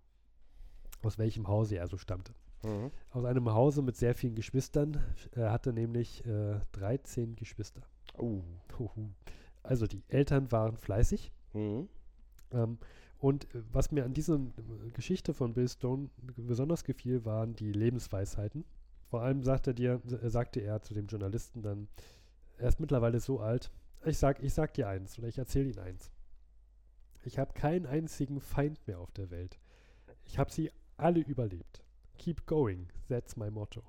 [1.03, 2.34] aus welchem Hause er so stammte.
[2.64, 2.91] Mhm.
[3.12, 4.99] Aus einem Hause mit sehr vielen Geschwistern.
[5.32, 7.82] Er hatte nämlich äh, 13 Geschwister.
[8.18, 8.41] Huhu.
[9.64, 11.32] Also die Eltern waren fleißig.
[11.53, 11.88] Mhm.
[12.51, 12.78] Ähm,
[13.20, 17.72] und äh, was mir an dieser äh, Geschichte von Bill Stone besonders gefiel, waren die
[17.72, 18.66] Lebensweisheiten.
[19.10, 21.88] Vor allem sagte, dir, äh, sagte er zu dem Journalisten dann,
[22.58, 23.72] er ist mittlerweile so alt,
[24.06, 26.12] ich sag, ich sag dir eins oder ich erzähle Ihnen eins.
[27.24, 29.58] Ich habe keinen einzigen Feind mehr auf der Welt.
[30.26, 31.84] Ich habe sie alle überlebt.
[32.20, 33.82] Keep going, that's my motto.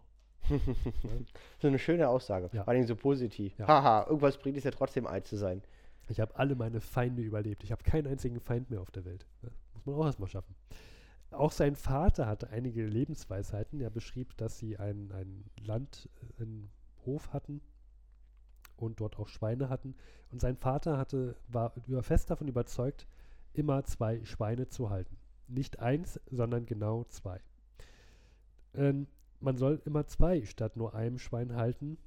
[1.61, 2.49] so eine schöne Aussage.
[2.53, 2.65] Ja.
[2.65, 3.59] Vor allem so positiv.
[3.59, 3.69] Ja.
[3.69, 5.63] Haha, irgendwas bringt es ja trotzdem alt zu sein.
[6.09, 7.63] Ich habe alle meine Feinde überlebt.
[7.65, 9.27] Ich habe keinen einzigen Feind mehr auf der Welt.
[9.43, 10.55] Ja, muss man auch erstmal schaffen.
[11.31, 13.81] Auch sein Vater hatte einige Lebensweisheiten.
[13.81, 16.09] Er beschrieb, dass sie ein, ein Land,
[16.39, 16.71] äh, einen
[17.05, 17.61] Hof hatten
[18.77, 19.95] und dort auch Schweine hatten.
[20.31, 23.07] Und sein Vater hatte, war über- fest davon überzeugt,
[23.53, 25.17] immer zwei Schweine zu halten.
[25.49, 27.41] Nicht eins, sondern genau zwei.
[28.75, 29.07] Ähm,
[29.41, 31.99] man soll immer zwei statt nur einem Schwein halten,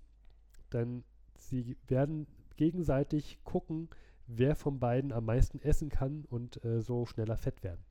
[0.74, 1.04] denn
[1.36, 3.90] sie werden gegenseitig gucken,
[4.28, 7.84] wer von beiden am meisten essen kann und äh, so schneller fett werden.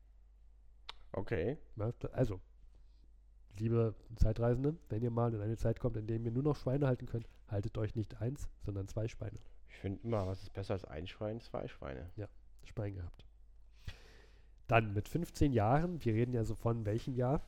[1.13, 1.57] Okay.
[2.13, 2.41] Also,
[3.59, 6.87] liebe Zeitreisende, wenn ihr mal in eine Zeit kommt, in der ihr nur noch Schweine
[6.87, 9.39] halten könnt, haltet euch nicht eins, sondern zwei Schweine.
[9.69, 11.41] Ich finde immer, was ist besser als ein Schwein?
[11.41, 12.11] Zwei Schweine.
[12.65, 13.25] Schwein gehabt.
[14.67, 17.43] Dann mit 15 Jahren, wir reden ja so von welchem Jahr?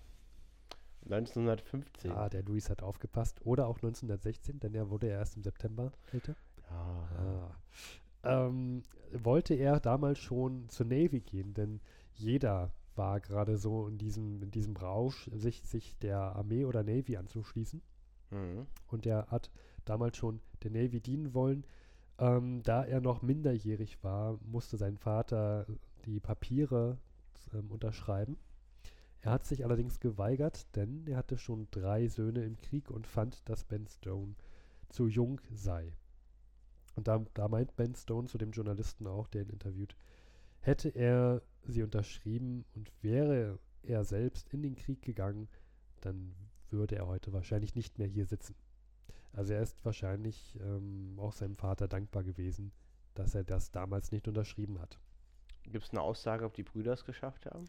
[1.04, 2.10] 1915.
[2.10, 3.40] Ah, der Luis hat aufgepasst.
[3.44, 6.36] Oder auch 1916, denn er wurde ja erst im September älter.
[6.70, 7.54] Ja.
[8.22, 8.46] Ah.
[8.46, 8.82] Ähm,
[9.12, 11.80] wollte er damals schon zur Navy gehen, denn
[12.14, 12.70] jeder
[13.00, 17.80] war gerade so in diesem, in diesem Rausch, sich, sich der Armee oder Navy anzuschließen.
[18.30, 18.66] Mhm.
[18.88, 19.50] Und er hat
[19.86, 21.64] damals schon der Navy dienen wollen.
[22.18, 25.66] Ähm, da er noch minderjährig war, musste sein Vater
[26.04, 26.98] die Papiere
[27.54, 28.36] ähm, unterschreiben.
[29.22, 33.48] Er hat sich allerdings geweigert, denn er hatte schon drei Söhne im Krieg und fand,
[33.48, 34.34] dass Ben Stone
[34.90, 35.94] zu jung sei.
[36.96, 39.96] Und da, da meint Ben Stone zu dem Journalisten auch, der ihn interviewt,
[40.60, 45.48] hätte er sie unterschrieben und wäre er selbst in den Krieg gegangen,
[46.00, 46.34] dann
[46.70, 48.54] würde er heute wahrscheinlich nicht mehr hier sitzen.
[49.32, 52.72] Also er ist wahrscheinlich ähm, auch seinem Vater dankbar gewesen,
[53.14, 54.98] dass er das damals nicht unterschrieben hat.
[55.64, 57.66] Gibt es eine Aussage, ob die Brüder es geschafft haben?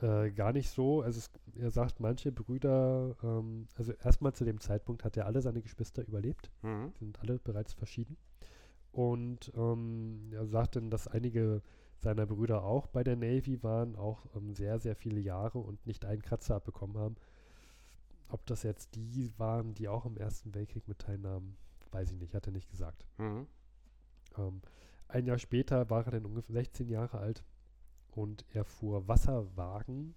[0.00, 1.02] Äh, gar nicht so.
[1.02, 5.40] Also es, er sagt, manche Brüder, ähm, also erstmal zu dem Zeitpunkt hat er alle
[5.42, 6.50] seine Geschwister überlebt.
[6.62, 6.92] Mhm.
[6.98, 8.16] Sind alle bereits verschieden.
[8.92, 11.62] Und ähm, er sagt dann, dass einige
[11.98, 16.04] seiner Brüder auch bei der Navy waren, auch ähm, sehr, sehr viele Jahre und nicht
[16.04, 17.16] einen Kratzer abbekommen haben.
[18.28, 21.56] Ob das jetzt die waren, die auch im Ersten Weltkrieg mit teilnahmen,
[21.90, 23.04] weiß ich nicht, hat er nicht gesagt.
[23.18, 23.46] Mhm.
[24.36, 24.60] Ähm,
[25.08, 27.42] ein Jahr später war er dann ungefähr 16 Jahre alt
[28.10, 30.14] und er fuhr Wasserwagen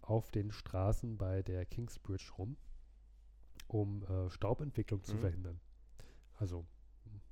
[0.00, 2.56] auf den Straßen bei der Kingsbridge rum,
[3.68, 5.20] um äh, Staubentwicklung zu Mhm.
[5.20, 5.60] verhindern.
[6.38, 6.66] Also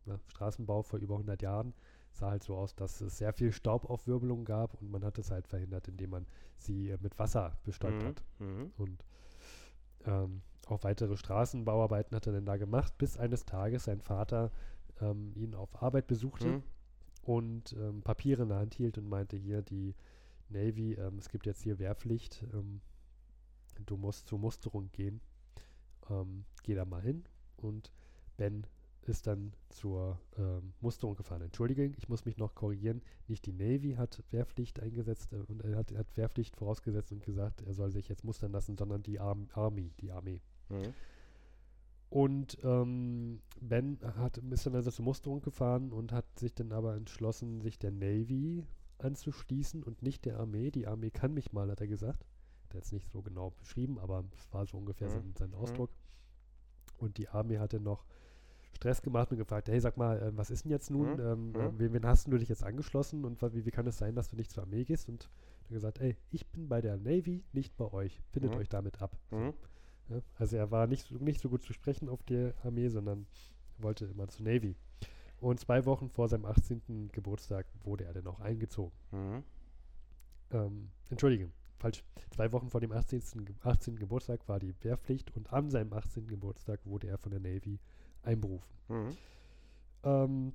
[0.06, 1.74] ne, Straßenbau vor über 100 Jahren
[2.12, 5.46] sah halt so aus, dass es sehr viel Staubaufwirbelung gab und man hat es halt
[5.48, 6.26] verhindert, indem man
[6.58, 8.06] sie äh, mit Wasser bestäubt Mhm.
[8.06, 8.22] hat.
[8.38, 8.72] Mhm.
[8.76, 9.04] Und
[10.04, 14.50] ähm, auch weitere Straßenbauarbeiten hat er dann da gemacht, bis eines Tages sein Vater
[15.00, 16.62] ähm, ihn auf Arbeit besuchte Mhm.
[17.22, 19.94] und ähm, Papiere in der Hand hielt und meinte, hier die
[20.48, 22.80] Navy, ähm, es gibt jetzt hier Wehrpflicht, ähm,
[23.86, 25.20] du musst zur Musterung gehen,
[26.10, 27.24] ähm, geh da mal hin
[27.56, 27.92] und
[28.36, 28.66] Ben
[29.02, 31.42] ist dann zur ähm, Musterung gefahren.
[31.42, 35.76] Entschuldigung, ich muss mich noch korrigieren, nicht die Navy hat Wehrpflicht eingesetzt äh, und er
[35.76, 39.48] hat, hat Wehrpflicht vorausgesetzt und gesagt, er soll sich jetzt mustern lassen, sondern die Arm
[39.52, 40.40] Army, die Armee.
[40.68, 40.94] Mhm.
[42.10, 46.96] Und ähm, Ben hat, ist dann also zur Musterung gefahren und hat sich dann aber
[46.96, 48.66] entschlossen, sich der Navy
[48.98, 50.70] anzuschließen und nicht der Armee.
[50.72, 52.26] Die Armee kann mich mal, hat er gesagt.
[52.64, 55.12] Hat er jetzt nicht so genau beschrieben, aber es war so ungefähr Mhm.
[55.12, 55.56] sein, sein Mhm.
[55.56, 55.90] Ausdruck.
[56.98, 58.04] Und die Armee hatte noch
[58.76, 61.14] Stress gemacht und gefragt, hey, sag mal, äh, was ist denn jetzt nun?
[61.14, 61.20] Mhm.
[61.20, 61.78] Ähm, Mhm.
[61.78, 64.36] wen, wen hast du dich jetzt angeschlossen und wie, wie kann es sein, dass du
[64.36, 65.08] nicht zur Armee gehst?
[65.08, 68.20] Und er hat gesagt, ey, ich bin bei der Navy, nicht bei euch.
[68.32, 68.58] Findet Mhm.
[68.60, 69.16] euch damit ab.
[69.30, 69.54] So.
[70.08, 73.26] Ja, also er war nicht so, nicht so gut zu sprechen auf die Armee, sondern
[73.78, 74.74] wollte immer zur Navy.
[75.40, 77.10] Und zwei Wochen vor seinem 18.
[77.12, 78.92] Geburtstag wurde er dann auch eingezogen.
[79.12, 79.42] Mhm.
[80.52, 83.44] Ähm, Entschuldige, falsch, zwei Wochen vor dem 18.
[83.44, 83.96] Ge- 18.
[83.96, 86.26] Geburtstag war die Wehrpflicht und an seinem 18.
[86.26, 87.78] Geburtstag wurde er von der Navy
[88.22, 88.70] einberufen.
[88.88, 89.16] Mhm.
[90.02, 90.52] Ähm,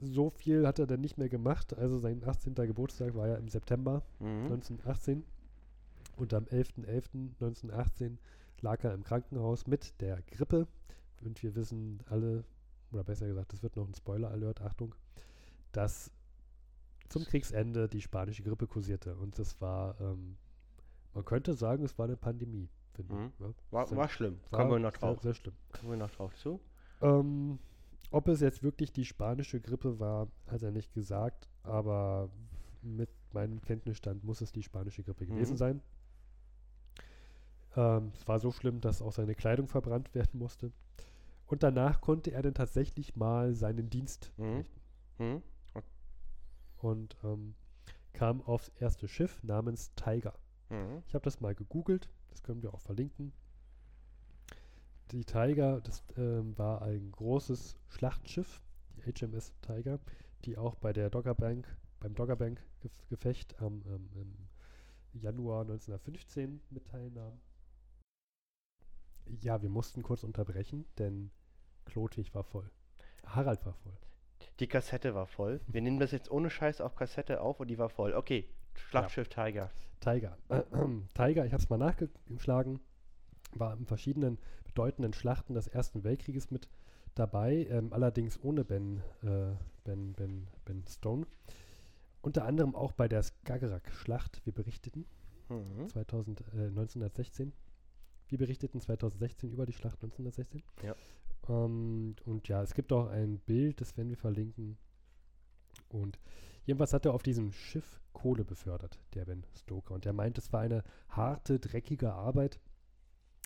[0.00, 1.74] so viel hat er dann nicht mehr gemacht.
[1.76, 2.54] Also sein 18.
[2.54, 4.46] Geburtstag war ja im September Mhm.
[4.52, 5.24] 1918.
[6.16, 8.16] Und am 11.11.1918
[8.60, 10.66] lag er im Krankenhaus mit der Grippe.
[11.22, 12.44] Und wir wissen alle,
[12.92, 14.94] oder besser gesagt, das wird noch ein Spoiler-Alert, Achtung,
[15.72, 16.10] dass
[17.08, 19.14] zum Kriegsende die spanische Grippe kursierte.
[19.16, 20.36] Und das war, ähm,
[21.14, 22.68] man könnte sagen, es war eine Pandemie.
[22.94, 23.26] Finde Mhm.
[23.34, 23.52] ich, ja.
[23.70, 24.40] War, Sehr- war schlimm.
[24.50, 25.22] war Kommen wir noch sehr, drauf.
[25.22, 25.54] Sehr schlimm.
[25.72, 26.60] Kommen wir noch drauf zu.
[27.00, 27.58] Ähm,
[28.10, 32.30] ob es jetzt wirklich die spanische Grippe war, hat er nicht gesagt, aber
[32.82, 35.58] mit meinem Kenntnisstand muss es die spanische Grippe gewesen Mhm.
[35.58, 35.82] sein.
[37.76, 40.72] Ähm, es war so schlimm, dass auch seine Kleidung verbrannt werden musste.
[41.46, 44.42] Und danach konnte er dann tatsächlich mal seinen Dienst Mhm.
[44.42, 44.80] verrichten
[45.18, 45.42] Mhm.
[46.78, 47.54] und ähm,
[48.12, 50.34] kam aufs erste Schiff namens Tiger.
[50.70, 51.02] Mhm.
[51.06, 53.32] Ich habe das mal gegoogelt, das können wir auch verlinken.
[55.12, 58.62] Die Tiger, das ähm, war ein großes Schlachtschiff,
[58.96, 60.00] die HMS Tiger,
[60.44, 61.66] die auch bei der Doggerbank,
[62.00, 64.48] beim Doggerbank-Gefecht am ähm, im
[65.20, 67.40] Januar 1915 mit teilnahm.
[69.40, 71.30] Ja, wir mussten kurz unterbrechen, denn
[71.84, 72.68] Klotig war voll.
[73.24, 73.96] Harald war voll.
[74.60, 75.60] Die Kassette war voll.
[75.66, 78.12] Wir nehmen das jetzt ohne Scheiß auf Kassette auf und die war voll.
[78.12, 79.70] Okay, Schlachtschiff Tiger.
[80.00, 80.36] Tiger.
[81.14, 82.80] Tiger, ich habe es mal nachgeschlagen,
[83.54, 86.68] war in verschiedenen bedeutenden Schlachten des Ersten Weltkrieges mit
[87.14, 91.26] dabei, ähm, allerdings ohne Ben, äh, ben, ben, ben Stone.
[92.22, 95.06] Unter anderem auch bei der Skagerrak-Schlacht, wir berichteten,
[95.48, 95.88] Mhm.
[95.88, 97.52] 2000, äh, 1916.
[98.28, 100.62] Wir berichteten 2016 über die Schlacht 1916.
[100.82, 100.94] Ja.
[101.48, 104.76] Ähm, und ja, es gibt auch ein Bild, das werden wir verlinken.
[105.88, 106.18] Und
[106.64, 109.94] jedenfalls hat er auf diesem Schiff Kohle befördert, der Ben Stoker.
[109.94, 112.58] Und er meint, es war eine harte, dreckige Arbeit.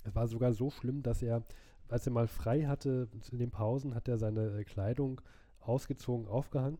[0.03, 1.45] Es war sogar so schlimm, dass er,
[1.89, 5.21] als er mal frei hatte, in den Pausen, hat er seine äh, Kleidung
[5.61, 6.79] ausgezogen, aufgehangen.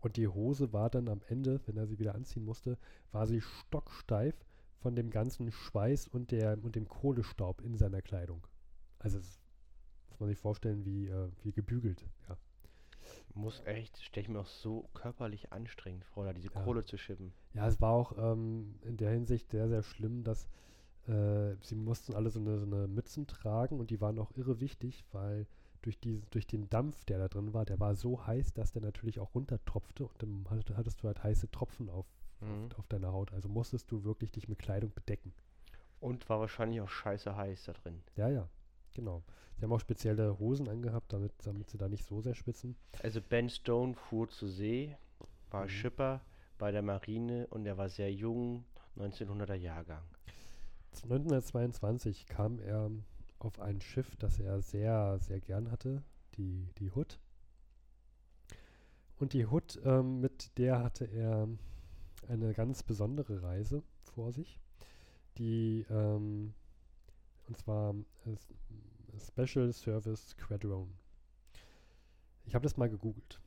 [0.00, 2.78] Und die Hose war dann am Ende, wenn er sie wieder anziehen musste,
[3.12, 4.34] war sie stocksteif
[4.78, 8.46] von dem ganzen Schweiß und, der, und dem Kohlestaub in seiner Kleidung.
[8.98, 9.40] Also es
[10.10, 12.04] muss man sich vorstellen, wie, äh, wie gebügelt.
[12.28, 12.36] Ja.
[13.34, 16.62] Muss echt, stelle ich mir auch so körperlich anstrengend vor, da diese Ja.
[16.62, 17.32] Kohle zu schippen.
[17.54, 20.46] ja, es war auch ähm, in der Hinsicht sehr, sehr schlimm, dass
[21.08, 24.60] äh, sie mussten alle so eine, so eine Mützen tragen und die waren auch irre
[24.60, 25.46] wichtig, weil
[25.82, 28.82] durch, die, durch den Dampf, der da drin war, der war so heiß, dass der
[28.82, 32.06] natürlich auch runtertropfte und dann hattest, du halt heiße Tropfen auf,
[32.40, 32.68] Mhm.
[32.76, 33.32] auf deiner Haut.
[33.32, 35.32] Also musstest du wirklich dich mit Kleidung bedecken.
[36.00, 38.02] Und war wahrscheinlich auch scheiße heiß da drin.
[38.16, 38.46] Ja, ja,
[38.92, 39.22] genau.
[39.56, 42.76] Sie haben auch spezielle Hosen angehabt, damit, damit sie da nicht so sehr schwitzen.
[43.02, 44.94] Also Ben Stone fuhr zur See,
[45.50, 45.68] war Mhm.
[45.70, 46.20] Schipper
[46.58, 48.64] bei der Marine und er war sehr jung,
[48.98, 50.02] 1900er Jahrgang.
[51.04, 52.90] 1922 kam er
[53.38, 56.02] auf ein Schiff, das er sehr, sehr gern hatte,
[56.36, 57.18] die, die Hood.
[59.18, 61.48] Und die Hood, ähm, mit der hatte er
[62.28, 64.58] eine ganz besondere Reise vor sich,
[65.38, 66.54] die, ähm,
[67.48, 67.94] und zwar
[68.26, 68.52] äh, S-
[69.28, 70.88] Special Service Squadron.
[72.44, 73.40] Ich habe das mal gegoogelt,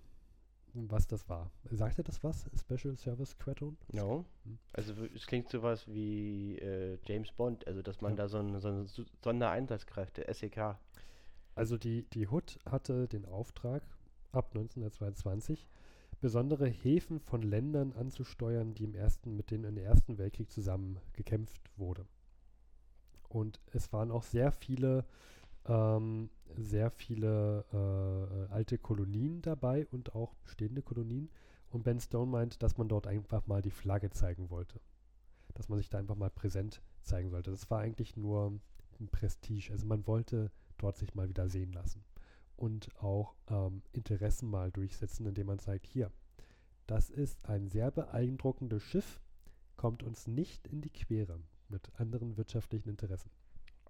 [0.74, 1.52] was das war.
[1.72, 2.50] Sagt er das was?
[2.60, 3.78] Special Service Squadron?
[3.92, 4.26] No.
[4.46, 4.58] Hm.
[4.74, 8.18] Also es klingt sowas wie äh, James Bond, also dass man Ja.
[8.18, 10.76] da so eine, so eine Su- Sondereinsatzkräfte, SEK.
[11.56, 13.84] Also die, die Hood hatte den Auftrag,
[14.32, 15.68] ab 1922
[16.22, 21.62] besondere Häfen von Ländern anzusteuern, die im ersten, mit denen im Ersten Weltkrieg zusammen gekämpft
[21.78, 22.06] wurde.
[23.28, 25.06] Und es waren auch sehr viele,
[25.66, 31.30] ähm, sehr viele äh, alte Kolonien dabei und auch bestehende Kolonien.
[31.70, 34.80] Und Ben Stone meint, dass man dort einfach mal die Flagge zeigen wollte.
[35.54, 37.52] Dass man sich da einfach mal präsent zeigen sollte.
[37.52, 38.60] Das war eigentlich nur
[39.00, 39.72] ein Prestige.
[39.72, 42.04] Also man wollte dort sich mal wieder sehen lassen.
[42.56, 46.12] Und auch ähm, Interessen mal durchsetzen, indem man sagt, hier,
[46.88, 49.22] das ist ein sehr beeindruckendes Schiff,
[49.78, 51.40] kommt uns nicht in die Quere
[51.70, 53.30] mit anderen wirtschaftlichen Interessen.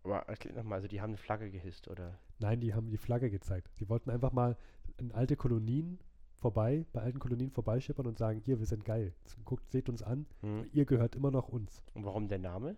[0.10, 2.18] Aber erklär nochmal, also die haben eine Flagge gehisst, oder?
[2.40, 3.70] Nein, die haben die Flagge gezeigt.
[3.76, 4.58] Sie wollten einfach mal
[4.98, 6.00] in alte Kolonien
[6.36, 9.14] vorbei, bei alten Kolonien vorbeischippern und sagen, hier, wir sind geil.
[9.46, 10.66] Guckt, seht uns an, Hm.
[10.72, 11.84] ihr gehört immer noch uns.
[11.94, 12.76] Und warum der Name?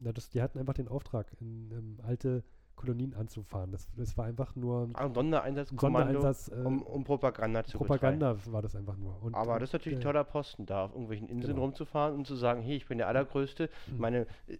[0.00, 2.42] Na, das, die hatten einfach den Auftrag, in, in alte
[2.74, 3.70] Kolonien anzufahren.
[3.70, 6.48] Das, das war einfach nur Ah, ein ein Sondereinsatzkommando, Sondereinsatz.
[6.48, 8.18] Äh, um, um Propaganda zu betreiben.
[8.18, 9.22] Propaganda war das einfach nur.
[9.22, 11.66] Und, Aber das ist natürlich ein äh, toller Posten, da auf irgendwelchen Inseln genau.
[11.66, 13.70] rumzufahren und zu sagen, hey, ich bin der Allergrößte.
[13.86, 13.98] Mhm.
[13.98, 14.58] Meine äh,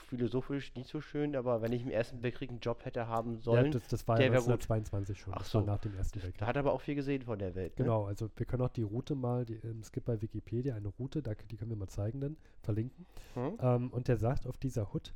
[0.00, 3.40] philosophisch nicht so schön, aber wenn ich im Ersten Weltkrieg einen Job hätte haben Ja,
[3.40, 4.50] sollen, das, das war der ja wär gut.
[4.50, 5.32] 1922 schon.
[5.34, 5.66] Ach das war so.
[5.66, 6.38] nach dem Ersten Weltkrieg.
[6.38, 7.78] da hat er aber auch viel gesehen von der Welt.
[7.78, 7.84] Ne?
[7.84, 10.88] Genau, also wir können auch die Route mal, die, ähm, es gibt bei Wikipedia eine
[10.88, 13.06] Route, da, die können wir mal zeigen dann, verlinken.
[13.34, 13.58] Hm?
[13.60, 15.14] Ähm, und der sagt auf dieser Hood,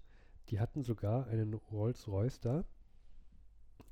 [0.49, 2.65] die hatten sogar einen Rolls-Royce da,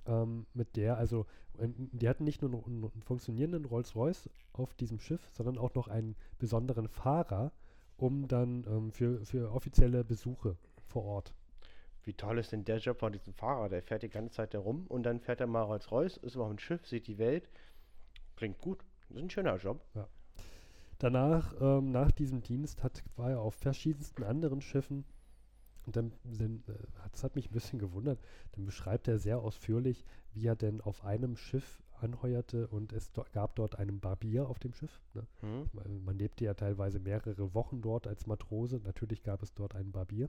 [0.07, 1.27] ähm, mit der, also
[1.59, 5.89] ähm, die hatten nicht nur einen, einen funktionierenden Rolls-Royce auf diesem Schiff, sondern auch noch
[5.89, 7.53] einen besonderen Fahrer,
[7.97, 10.57] um dann ähm, für, für offizielle Besuche
[10.91, 11.33] vor Ort.
[12.03, 13.69] Wie toll ist denn der Job von diesem Fahrer?
[13.69, 16.49] Der fährt die ganze Zeit da rum und dann fährt er mal Rolls-Royce, ist auf
[16.49, 17.49] dem Schiff, sieht die Welt.
[18.37, 18.85] Klingt gut.
[19.09, 19.85] Das ist ein schöner Job.
[20.99, 25.05] Danach, ähm, nach diesem Dienst, hat, war er auf verschiedensten anderen Schiffen.
[25.87, 26.75] Und dann sind, äh,
[27.11, 28.21] das hat mich ein bisschen gewundert.
[28.53, 33.25] Dann beschreibt er sehr ausführlich, wie er denn auf einem Schiff anheuerte und es do
[33.33, 35.01] gab dort einen Barbier auf dem Schiff.
[35.15, 35.27] Ne?
[35.41, 35.71] Hm?
[35.73, 38.81] Man, man lebte ja teilweise mehrere Wochen dort als Matrose.
[38.83, 40.29] Natürlich gab es dort einen Barbier.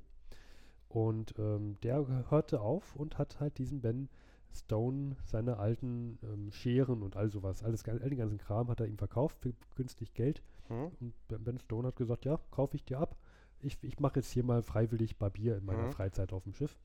[0.94, 4.10] Und ähm, der hörte auf und hat halt diesen Ben
[4.54, 8.88] Stone seine alten ähm, Scheren und all sowas, alles, all den ganzen Kram hat er
[8.88, 10.44] ihm verkauft für günstig Geld.
[10.68, 10.92] Hm?
[11.00, 11.14] Und
[11.46, 13.16] Ben Stone hat gesagt, ja, kaufe ich dir ab.
[13.62, 15.92] Ich, ich mache jetzt hier mal freiwillig Barbier in meiner Mhm.
[15.94, 16.78] Freizeit auf dem Schiff.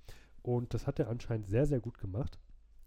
[0.42, 2.38] Und das hat er anscheinend sehr, sehr gut gemacht,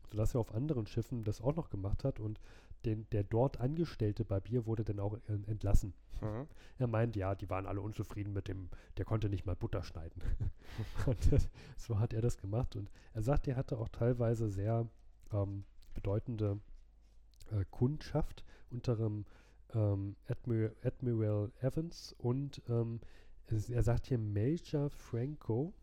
[0.10, 2.22] sodass er auf anderen Schiffen das auch noch gemacht hat.
[2.22, 2.40] Und
[2.86, 5.94] den, der dort angestellte Barbier wurde dann auch äh, entlassen.
[6.20, 6.48] Hm?
[6.78, 10.22] Er meint, ja, die waren alle unzufrieden mit dem, der konnte nicht mal Butter schneiden.
[11.06, 12.76] und das, so hat er das gemacht.
[12.76, 14.88] Und er sagt, er hatte auch teilweise sehr
[15.32, 15.64] ähm,
[15.94, 16.60] bedeutende
[17.52, 19.26] äh, Kundschaft unter dem
[19.74, 23.00] ähm, Admiral, Admiral Evans und ähm,
[23.48, 25.74] es, er sagt hier Major Franco.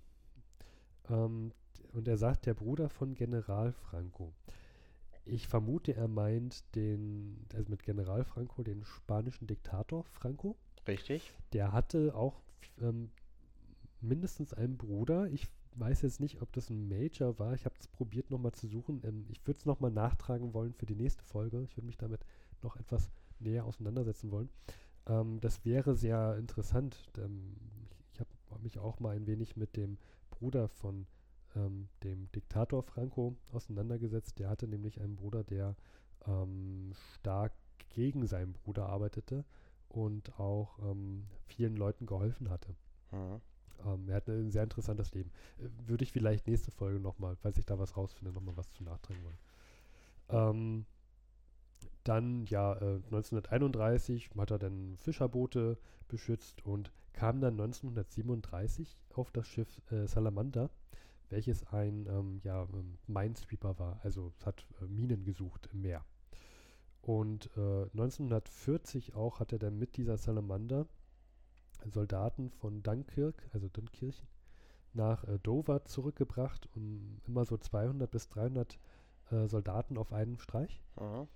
[1.09, 1.53] Ähm,
[1.93, 4.35] und er sagt der Bruder von General Franco.
[5.27, 10.57] Ich vermute, er meint den, also mit General Franco, den spanischen Diktator Franco.
[10.87, 11.33] Richtig.
[11.53, 12.41] Der hatte auch
[12.81, 13.11] ähm,
[14.01, 15.29] mindestens einen Bruder.
[15.31, 17.55] Ich weiß jetzt nicht, ob das ein Major war.
[17.55, 19.03] Ich habe es probiert nochmal zu suchen.
[19.05, 21.63] Ähm, ich würde es nochmal nachtragen wollen für die nächste Folge.
[21.65, 22.21] Ich würde mich damit
[22.63, 23.11] noch etwas
[23.41, 24.49] näher auseinandersetzen wollen.
[25.09, 26.97] Ähm, das wäre sehr interessant.
[27.19, 29.99] Ähm, ich ich habe mich auch mal ein wenig mit dem
[30.31, 31.07] Bruder von
[31.57, 34.39] ähm, dem Diktator Franco auseinandergesetzt.
[34.39, 35.75] Der hatte nämlich einen Bruder, der
[36.27, 37.53] ähm, stark
[37.91, 39.45] gegen seinen Bruder arbeitete
[39.89, 42.75] und auch ähm, vielen Leuten geholfen hatte.
[43.11, 43.41] Hm?
[43.85, 45.31] Ähm, er hat ein sehr interessantes Leben.
[45.59, 48.85] Äh, Würde ich vielleicht nächste Folge nochmal, falls ich da was rausfinde, nochmal was zu
[48.85, 49.39] nachtragen wollen.
[50.29, 50.87] Ähm,
[52.05, 55.79] dann, ja, äh, 1931 hat er dann Fischerboote
[56.09, 60.71] beschützt und kam dann 1937 auf das Schiff äh, Salamander,
[61.29, 64.01] welches ein ähm, ja, ähm, Minesweeper war.
[64.03, 66.05] Also es hat äh, Minen gesucht im Meer.
[67.03, 70.87] Und äh, 1940 auch hat er dann mit dieser Salamander
[71.85, 74.27] Soldaten von Dunkirk, also Dunkirchen,
[74.93, 78.79] nach äh, Dover zurückgebracht, um immer so 200 bis 300
[79.31, 80.83] äh, Soldaten auf einen Streich.
[80.99, 81.29] Hm?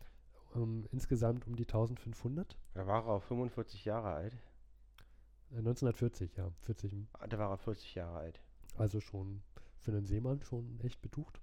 [0.57, 2.57] Ähm, insgesamt um die 1500.
[2.75, 4.33] Da war er auch 45 Jahre alt.
[5.53, 8.41] Äh, 1940, ja, 40, Ah, Da war er 40 Jahre alt.
[8.77, 9.43] also schon
[9.81, 11.41] für einen Seemann schon echt betucht.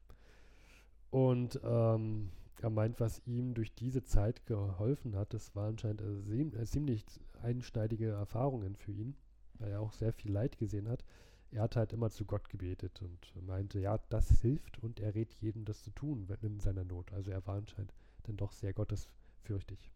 [1.09, 2.29] Und ähm,
[2.61, 7.05] er meint, was ihm durch diese Zeit geholfen hat, das war anscheinend äh, äh, ziemlich
[7.41, 9.15] einschneidige Erfahrungen für ihn,
[9.55, 11.03] weil er auch sehr viel Leid gesehen hat.
[11.51, 15.33] Er hat halt immer zu Gott gebetet und meinte, ja, das hilft und er rät
[15.35, 17.13] jedem, das zu tun in seiner Not.
[17.13, 19.91] Also er war anscheinend dann doch sehr gottesfürchtig.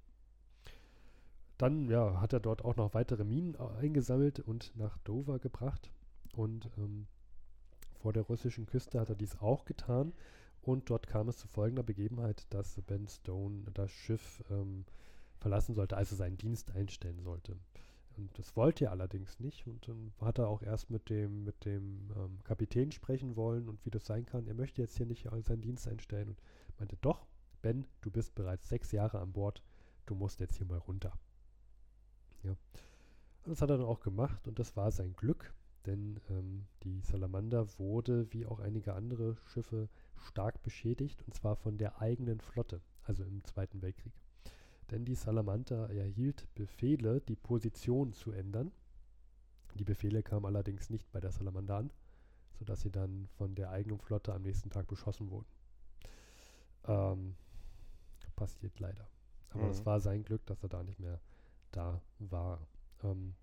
[1.57, 5.91] Dann ja, hat er dort auch noch weitere Minen äh, eingesammelt und nach Dover gebracht.
[6.33, 7.07] Und ähm,
[8.01, 10.13] vor der russischen Küste hat er dies auch getan.
[10.61, 14.85] Und dort kam es zu folgender Begebenheit, dass Ben Stone das Schiff ähm,
[15.39, 17.57] verlassen sollte, also seinen Dienst einstellen sollte.
[18.17, 19.65] Und das wollte er allerdings nicht.
[19.65, 23.83] Und dann hat er auch erst mit dem, mit dem ähm, Kapitän sprechen wollen und
[23.85, 24.47] wie das sein kann.
[24.47, 26.41] Er möchte jetzt hier nicht seinen Dienst einstellen und
[26.77, 27.25] meinte, doch,
[27.61, 29.63] Ben, du bist bereits sechs Jahre an Bord,
[30.05, 31.13] du musst jetzt hier mal runter.
[32.43, 32.51] Ja.
[32.51, 35.53] Und das hat er dann auch gemacht und das war sein Glück,
[35.85, 41.77] denn ähm, die Salamander wurde, wie auch einige andere Schiffe, stark beschädigt und zwar von
[41.77, 44.13] der eigenen Flotte, also im Zweiten Weltkrieg.
[44.91, 48.71] Denn die Salamander erhielt Befehle, die Position zu ändern.
[49.75, 51.91] Die Befehle kamen allerdings nicht bei der Salamander an,
[52.59, 55.47] sodass sie dann von der eigenen Flotte am nächsten Tag beschossen wurden.
[56.87, 57.35] Ähm,
[58.35, 59.07] passiert leider.
[59.49, 59.85] Aber es Mhm.
[59.85, 61.19] war sein Glück, dass er da nicht mehr
[61.71, 62.67] da war.
[63.03, 63.35] Ähm,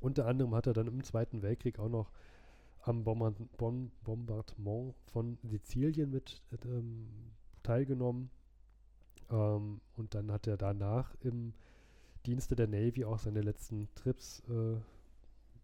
[0.00, 2.10] unter anderem hat er dann im Zweiten Weltkrieg auch noch
[2.82, 7.08] am Bombard Bom Bombardement von Sizilien mit ähm,
[7.62, 8.30] teilgenommen.
[9.30, 11.52] Ähm, und dann hat er danach im
[12.26, 14.76] Dienste der Navy auch seine letzten Trips äh,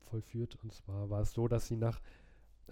[0.07, 0.59] vollführt.
[0.63, 2.01] Und zwar war es so, dass sie nach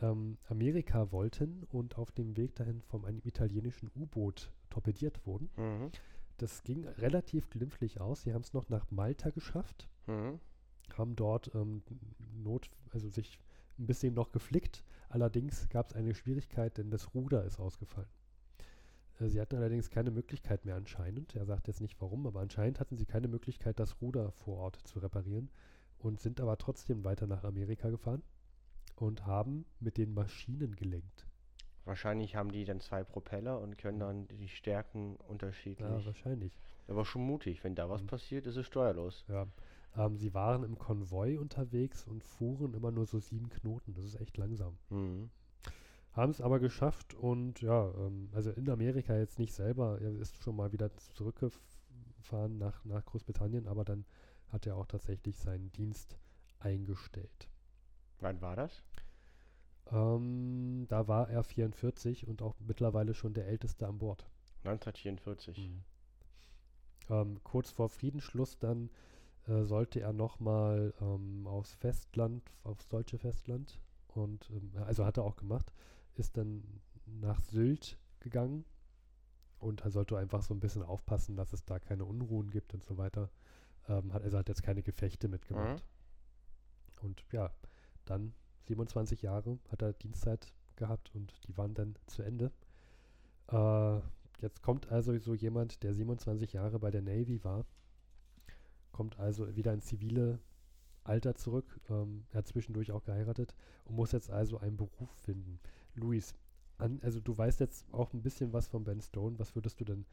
[0.01, 5.51] ähm, Amerika wollten und auf dem Weg dahin von einem italienischen U-Boot torpediert wurden.
[5.57, 5.91] Mhm.
[6.39, 8.23] Das ging relativ glimpflich aus.
[8.23, 10.41] Sie haben es noch nach Malta geschafft, Mhm.
[10.97, 11.83] Haben dort ähm,
[12.35, 13.39] Not, also sich
[13.79, 14.85] ein bisschen noch geflickt.
[15.09, 18.09] Allerdings gab es eine Schwierigkeit, denn das Ruder ist ausgefallen.
[19.21, 21.35] Äh, Sie hatten allerdings keine Möglichkeit mehr anscheinend.
[21.35, 24.77] Er sagt jetzt nicht warum, aber anscheinend hatten sie keine Möglichkeit, das Ruder vor Ort
[24.85, 25.51] zu reparieren
[25.99, 28.23] und sind aber trotzdem weiter nach Amerika gefahren
[28.97, 31.27] und haben mit den Maschinen gelenkt.
[31.85, 36.07] Wahrscheinlich haben die dann zwei Propeller und können dann die Stärken Ja, unterschiedlich.
[36.07, 36.53] wahrscheinlich.
[36.87, 38.07] Aber schon mutig, wenn da was Mhm.
[38.07, 39.25] passiert, ist es steuerlos.
[39.29, 39.47] Ja.
[39.97, 43.95] Ähm, sie waren im Konvoi unterwegs und fuhren immer nur so sieben Knoten.
[43.95, 44.79] Das ist echt langsam.
[44.91, 45.31] Mhm.
[46.13, 50.01] Haben es aber geschafft und ja, ähm, also in Amerika jetzt nicht selber.
[50.01, 54.05] Er ist schon mal wieder zurückgefahren nach, nach Großbritannien, aber dann
[54.49, 56.19] hat er auch tatsächlich seinen Dienst
[56.59, 57.49] eingestellt.
[58.21, 58.83] Wann war das?
[59.91, 64.27] Ähm, da war er 44 und auch mittlerweile schon der Älteste an Bord.
[64.65, 65.59] 1944.
[65.59, 65.85] Mhm.
[67.11, 68.91] Ähm, kurz vor Friedensschluss dann
[69.49, 75.25] äh, sollte er nochmal ähm, aufs Festland, aufs deutsche Festland und ähm, also hat er
[75.25, 75.73] auch gemacht,
[76.15, 76.63] ist dann
[77.07, 78.65] nach Sylt gegangen
[79.59, 82.85] und er sollte einfach so ein bisschen aufpassen, dass es da keine Unruhen gibt und
[82.85, 83.31] so weiter.
[83.89, 85.85] Ähm, hat, also hat jetzt keine Gefechte mitgemacht.
[87.03, 87.51] Und ja,
[88.05, 88.35] dann
[88.65, 92.53] 27 Jahre hat er Dienstzeit gehabt und die waren dann zu Ende.
[93.49, 94.01] Äh,
[94.41, 97.65] jetzt kommt also so jemand, der 27 Jahre bei der Navy war,
[98.93, 100.39] kommt also wieder ins zivile
[101.05, 101.81] Alter zurück.
[101.91, 105.59] Ähm, er hat zwischendurch auch geheiratet und muss jetzt also einen Beruf finden.
[105.95, 106.35] Luis,
[106.79, 109.39] an, also du weißt jetzt auch ein bisschen was von Ben Stone.
[109.39, 110.07] Was würdest du denn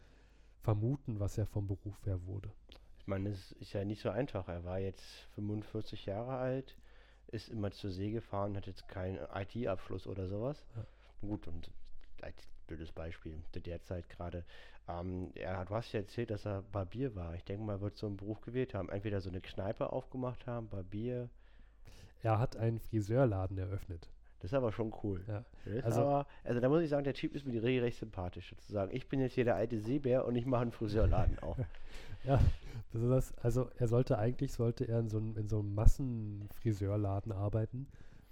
[0.61, 2.51] vermuten, was er vom Beruf her wurde?
[2.99, 4.47] Ich meine, es ist ja nicht so einfach.
[4.47, 5.03] Er war jetzt
[5.35, 6.77] 45 Jahre alt,
[7.27, 10.65] ist immer zur See gefahren, hat jetzt keinen IT-Abschluss oder sowas.
[10.75, 10.85] Ja.
[11.21, 11.71] Gut, und
[12.69, 14.43] blödes Beispiel, zu der Zeit gerade.
[14.87, 17.33] Ähm, er, du hast ja erzählt, dass er Barbier war.
[17.35, 18.89] Ich denke mal, wird so einen Beruf gewählt haben.
[18.89, 21.29] Entweder so eine Kneipe aufgemacht haben, Barbier.
[22.21, 24.07] Er hat einen Friseurladen eröffnet.
[24.39, 25.23] Das ist aber schon cool.
[25.27, 25.43] Ja.
[25.83, 28.55] Also- aber, also da muss ich sagen, der Typ ist mir regelrecht sympathisch.
[28.57, 31.57] Zu sagen, ich bin jetzt hier der alte Seebär und ich mache einen Friseurladen auf.
[32.23, 32.39] Ja,
[32.93, 33.37] das ist das.
[33.39, 37.87] Also er sollte eigentlich sollte er in so einem, in so einem Massenfriseurladen arbeiten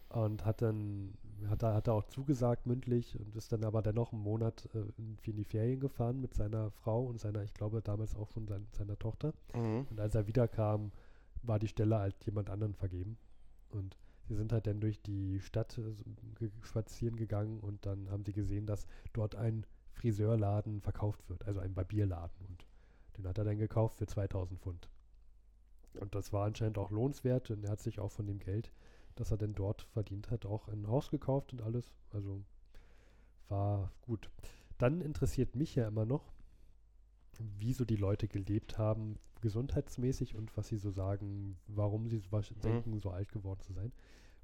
[0.10, 1.14] und hat dann
[1.50, 4.80] hat er, hat er auch zugesagt mündlich und ist dann aber dennoch einen Monat äh,
[4.98, 8.48] irgendwie in die Ferien gefahren mit seiner Frau und seiner, ich glaube damals auch schon
[8.48, 9.34] sein, seiner Tochter.
[9.54, 9.88] Mhm.
[9.90, 10.92] Und als er wiederkam,
[11.44, 13.18] war die Stelle halt jemand anderen vergeben.
[13.70, 18.34] Und sie sind halt dann durch die Stadt äh, spazieren gegangen und dann haben sie
[18.34, 22.46] gesehen, dass dort ein Friseurladen verkauft wird, also ein Barbierladen.
[22.48, 22.66] Und
[23.18, 24.90] den hat er dann gekauft für 2000 Pfund.
[26.00, 28.72] Und das war anscheinend auch lohnenswert und er hat sich auch von dem Geld,
[29.20, 31.92] das er denn dort verdient hat, auch ein Haus gekauft und alles.
[32.12, 32.44] Also
[33.50, 34.30] war gut.
[34.78, 36.34] Dann interessiert mich ja immer noch,
[37.60, 42.30] wie so die Leute gelebt haben, gesundheitsmäßig und was sie so sagen, warum sie so
[42.32, 43.92] wasch- denken, so alt geworden zu sein.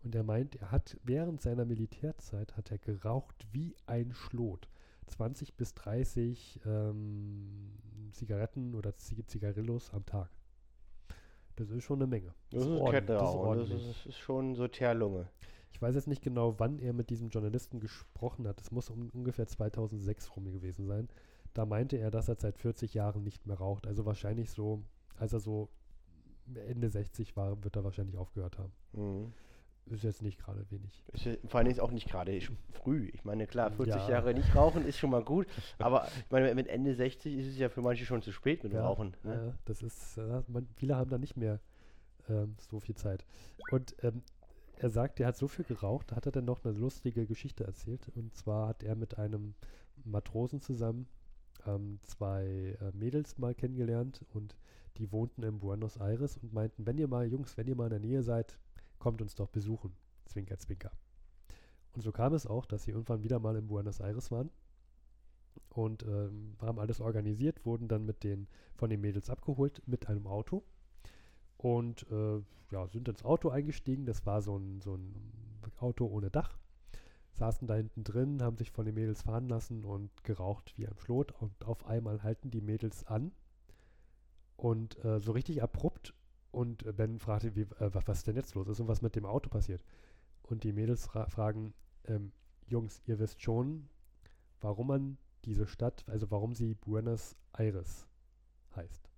[0.03, 4.69] Und er meint, er hat während seiner Militärzeit hat er geraucht wie ein Schlot.
[5.07, 7.71] 20 bis 30 ähm,
[8.11, 10.30] Zigaretten oder Zig Zigarillos am Tag.
[11.55, 12.33] Das ist schon eine Menge.
[12.49, 13.55] Das ist ordentlich, Kette das ist auch.
[13.55, 15.27] Das ist, ist schon so Teerlunge.
[15.71, 18.61] Ich weiß jetzt nicht genau, wann er mit diesem Journalisten gesprochen hat.
[18.61, 21.09] Es muss um ungefähr 2006 rum gewesen sein.
[21.53, 23.87] Da meinte er, dass er seit 40 Jahren nicht mehr raucht.
[23.87, 24.83] Also wahrscheinlich so,
[25.17, 25.69] als er so
[26.67, 28.73] Ende 60 war, wird er wahrscheinlich aufgehört haben.
[28.93, 29.33] Mhm.
[29.88, 31.03] Ist jetzt nicht gerade wenig.
[31.47, 32.39] Vor allem ist auch nicht gerade
[32.71, 33.09] früh.
[33.13, 34.09] Ich meine, klar, 40 Ja.
[34.09, 35.45] Jahre nicht rauchen ist schon mal gut,
[35.77, 38.73] aber ich meine, mit Ende 60 ist es ja für manche schon zu spät mit
[38.73, 39.15] Ja, Rauchen.
[39.23, 39.47] Ne?
[39.47, 40.17] Ja, das ist,
[40.47, 41.59] man, viele haben da nicht mehr
[42.29, 43.25] ähm, so viel Zeit.
[43.71, 44.23] Und ähm,
[44.77, 47.63] er sagt, er hat so viel geraucht, da hat er dann noch eine lustige Geschichte
[47.65, 48.09] erzählt.
[48.15, 49.53] Und zwar hat er mit einem
[50.05, 51.07] Matrosen zusammen
[51.67, 54.57] ähm, zwei äh, Mädels mal kennengelernt und
[54.97, 57.89] die wohnten in Buenos Aires und meinten, wenn ihr mal, Jungs, wenn ihr mal in
[57.91, 58.57] der Nähe seid,
[59.03, 59.93] kommt uns doch besuchen.
[60.25, 60.91] Zwinker, zwinker.
[61.91, 64.49] Und so kam es auch, dass sie irgendwann wieder mal in Buenos Aires waren
[65.69, 70.25] und ähm, haben alles organisiert, wurden dann mit den von den Mädels abgeholt mit einem
[70.25, 70.63] Auto
[71.57, 72.41] und äh,
[72.71, 74.05] ja, sind ins Auto eingestiegen.
[74.05, 75.13] Das war so ein, so ein
[75.79, 76.57] Auto ohne Dach.
[77.33, 80.97] Saßen da hinten drin, haben sich von den Mädels fahren lassen und geraucht wie ein
[80.97, 81.33] Schlot.
[81.41, 83.33] Und auf einmal halten die Mädels an
[84.55, 86.13] und äh, so richtig abrupt.
[86.53, 89.25] Und äh, Ben fragte, wie, äh, was, denn jetzt los ist und was mit dem
[89.25, 89.83] Auto passiert.
[90.43, 91.73] Und die Mädels fra fragen,
[92.05, 92.31] ähm,
[92.67, 93.89] Jungs, ihr wisst schon,
[94.61, 98.07] warum man diese Stadt, also warum sie Buenos Aires
[98.75, 99.09] heißt.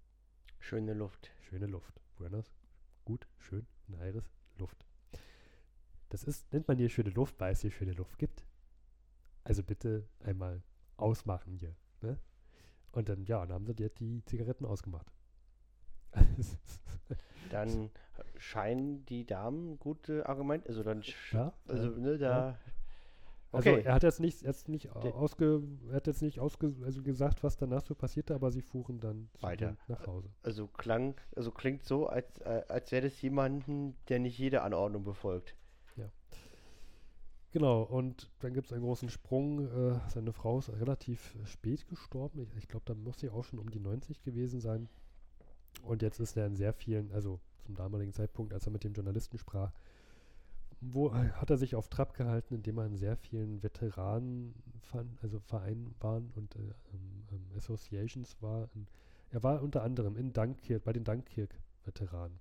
[0.59, 1.29] Schöne Luft.
[1.41, 2.01] Schöne Luft.
[2.15, 2.55] Buenos,
[3.03, 4.85] gut, schön, und Aires, Luft.
[6.07, 8.45] das ist, nennt man hier schöne Luft, weil es hier schöne Luft gibt.
[9.43, 10.63] Also bitte einmal
[10.95, 11.75] ausmachen hier.
[11.99, 12.17] Ne?
[12.93, 15.11] Und dann, ja, dann haben sie die, die Zigaretten ausgemacht.
[17.51, 17.89] Dann
[18.37, 22.59] scheinen die Damen gute Argumente, also dann, Ja, also ja, ne, da,
[23.51, 27.01] Also okay, er hat jetzt nicht, jetzt nicht ausge, er hat jetzt nicht ausge, also
[27.03, 29.77] gesagt, was danach so passierte, aber sie fuhren dann Weiter.
[29.87, 30.29] nach Hause.
[30.43, 35.03] also klang, also klingt so, als, äh, als wäre das jemanden, der nicht jede Anordnung
[35.03, 35.55] befolgt.
[37.55, 39.61] Genau, und dann gibt es einen großen Sprung.
[39.61, 42.41] Äh, seine Frau ist relativ äh, spät gestorben.
[42.41, 44.89] Ich, ich glaube, da muss sie auch schon um die 90 gewesen sein.
[45.85, 48.93] Und jetzt ist er in sehr vielen, also zum damaligen Zeitpunkt, als er mit dem
[48.93, 49.71] Journalisten sprach,
[50.81, 54.53] wo hat er sich auf Trab gehalten, indem er in sehr vielen Veteranen,
[55.21, 58.69] also Vereinen waren und äh, ähm, ähm, Associations war.
[59.31, 62.39] Er war unter anderem in Dunkirk, bei den Dunkirk-Veteranen,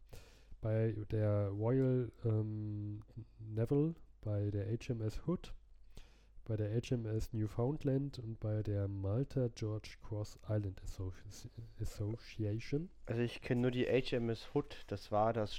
[0.60, 3.02] bei der Royal ähm,
[3.54, 5.54] Naval, bei der HMS Hood,
[6.44, 12.90] bei der HMS Newfoundland und bei der Malta George Cross Island Associ Association.
[13.06, 15.58] Also ich kenne nur die HMS Hood, das war das,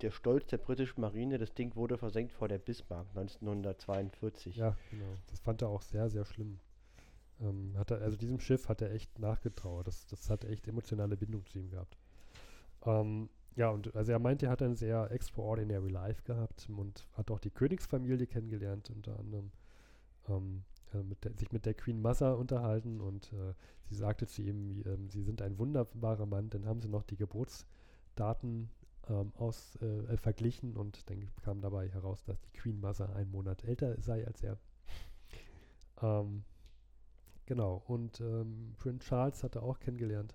[0.00, 4.56] der Stolz der britischen Marine, das Ding wurde versenkt vor der Bismarck 1942.
[4.56, 5.16] Ja, genau.
[5.28, 6.58] Das fand er auch sehr, sehr schlimm.
[7.40, 9.86] Ähm, hat er, also diesem Schiff hat er echt nachgetrauert.
[9.86, 11.96] Das, das hat echt emotionale Bindung zu ihm gehabt.
[12.84, 17.30] Ähm, ja, und also er meinte, er hat ein sehr extraordinary life gehabt und hat
[17.30, 19.52] auch die Königsfamilie kennengelernt, unter anderem
[20.28, 20.64] ähm,
[20.94, 23.54] äh, mit der, sich mit der Queen Massa unterhalten und äh,
[23.88, 27.04] sie sagte zu ihm, wie, ähm, sie sind ein wunderbarer Mann, dann haben sie noch
[27.04, 28.70] die Geburtsdaten
[29.08, 33.64] ähm, aus, äh, verglichen und dann kam dabei heraus, dass die Queen Massa einen Monat
[33.64, 34.58] älter sei als er.
[36.00, 36.44] Ähm,
[37.46, 40.34] genau, und ähm, Prince Charles hat er auch kennengelernt.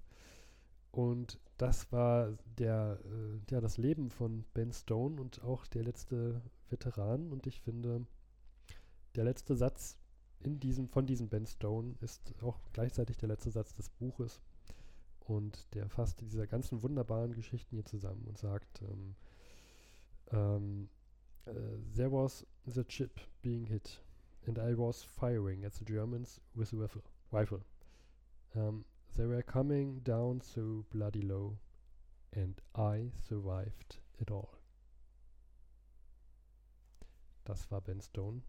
[0.91, 6.41] Und das war der, äh, ja, das Leben von Ben Stone und auch der letzte
[6.69, 7.31] Veteran.
[7.31, 8.05] Und ich finde,
[9.18, 9.97] der letzte Satz
[10.39, 14.39] in diesem, von diesem Ben Stone ist auch gleichzeitig der letzte Satz des Buches.
[15.22, 19.15] Und der fasst diese ganzen wunderbaren Geschichten hier zusammen und sagt, ähm,
[20.32, 20.89] ähm,
[21.45, 21.51] äh,
[21.95, 24.01] there was the ship being hit
[24.45, 27.01] and I was firing at the Germans with a rifle.
[27.32, 27.61] rifle.
[28.55, 31.57] Um, they were coming down so bloody low
[32.34, 34.47] and I survived it all.
[37.43, 38.43] Das war Ben Stone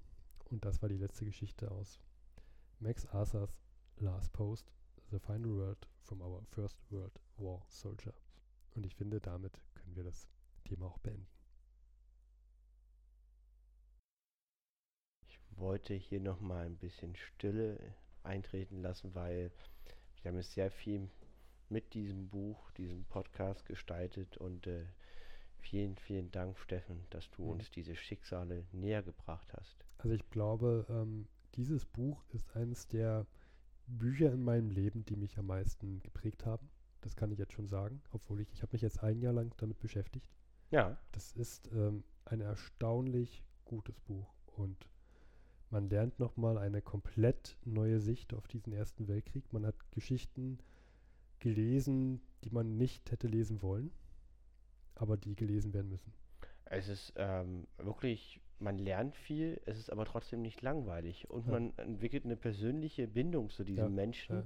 [0.50, 2.00] und das war die letzte Geschichte aus
[2.80, 3.58] Max Arthurs
[3.96, 4.72] Last Post,
[5.10, 8.14] The Final Word from Our First World War Soldier.
[8.74, 10.28] Und ich finde, damit können wir das
[10.64, 11.26] Thema auch beenden.
[15.26, 19.50] Ich wollte hier nochmal ein bisschen Stille eintreten lassen, weil
[20.22, 21.10] wir haben jetzt sehr viel
[21.68, 24.86] mit diesem Buch, diesem Podcast gestaltet und äh,
[25.60, 27.50] vielen, vielen Dank, Steffen, dass du Mhm.
[27.50, 29.84] uns diese Schicksale näher gebracht hast.
[29.98, 33.26] Also ich glaube, ähm, dieses Buch ist eines der
[33.86, 36.68] Bücher in meinem Leben, die mich am meisten geprägt haben.
[37.00, 39.54] Das kann ich jetzt schon sagen, obwohl ich, ich habe mich jetzt ein Jahr lang
[39.58, 40.28] damit beschäftigt.
[40.70, 44.88] Ja, Das ist ähm, ein erstaunlich gutes Buch und
[45.70, 49.52] man lernt nochmal eine komplett neue Sicht auf diesen Ersten Weltkrieg.
[49.52, 50.58] Man hat Geschichten
[51.40, 53.90] gelesen, die man nicht hätte lesen wollen,
[54.98, 56.12] aber die gelesen werden müssen.
[56.66, 61.52] es ist ähm, wirklich, man lernt viel, es ist aber trotzdem nicht langweilig und Ja.
[61.52, 64.36] man entwickelt eine persönliche Bindung zu diesem Ja, Menschen.
[64.36, 64.44] ja.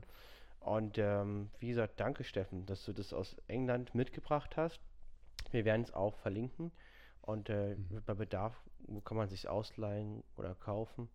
[0.61, 4.81] Und ähm, wie gesagt, danke Steffen, dass du das aus England mitgebracht hast.
[5.51, 6.71] Wir werden es auch verlinken
[7.23, 8.03] und äh, Mhm.
[8.07, 8.57] bei Bedarf
[9.05, 11.09] kann man sich ausleihen oder kaufen.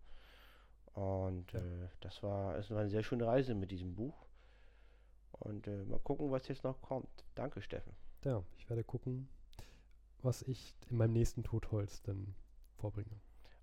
[0.94, 4.26] Und äh, das war, es war eine sehr schöne Reise mit diesem Buch.
[5.32, 7.24] Und äh, mal gucken, was jetzt noch kommt.
[7.34, 7.92] Danke Steffen.
[8.24, 9.28] Ja, ich werde gucken,
[10.22, 12.34] was ich in meinem nächsten Totholz dann
[12.76, 13.20] vorbringe.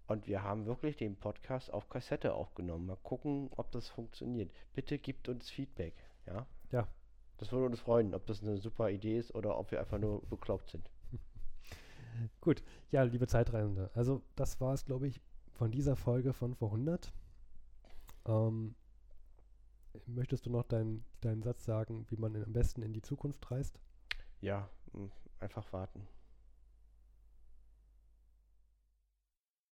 [0.07, 2.85] Und wir haben wirklich den Podcast auf Kassette aufgenommen.
[2.85, 4.51] Mal gucken, ob das funktioniert.
[4.73, 5.95] Bitte gebt uns Feedback,
[6.27, 6.45] ja?
[6.71, 6.87] Ja.
[7.37, 10.21] Das würde uns freuen, ob das eine super Idee ist oder ob wir einfach nur
[10.29, 10.89] bekloppt sind.
[12.41, 15.19] Gut, ja, liebe Zeitreisende, also das war es, glaube ich,
[15.51, 17.11] von dieser Folge von vor 100.
[18.27, 18.75] Ähm,
[20.05, 23.79] möchtest du noch deinen deinen Satz sagen, wie man am besten in die Zukunft reist?
[24.45, 26.07] Ja, m, einfach warten.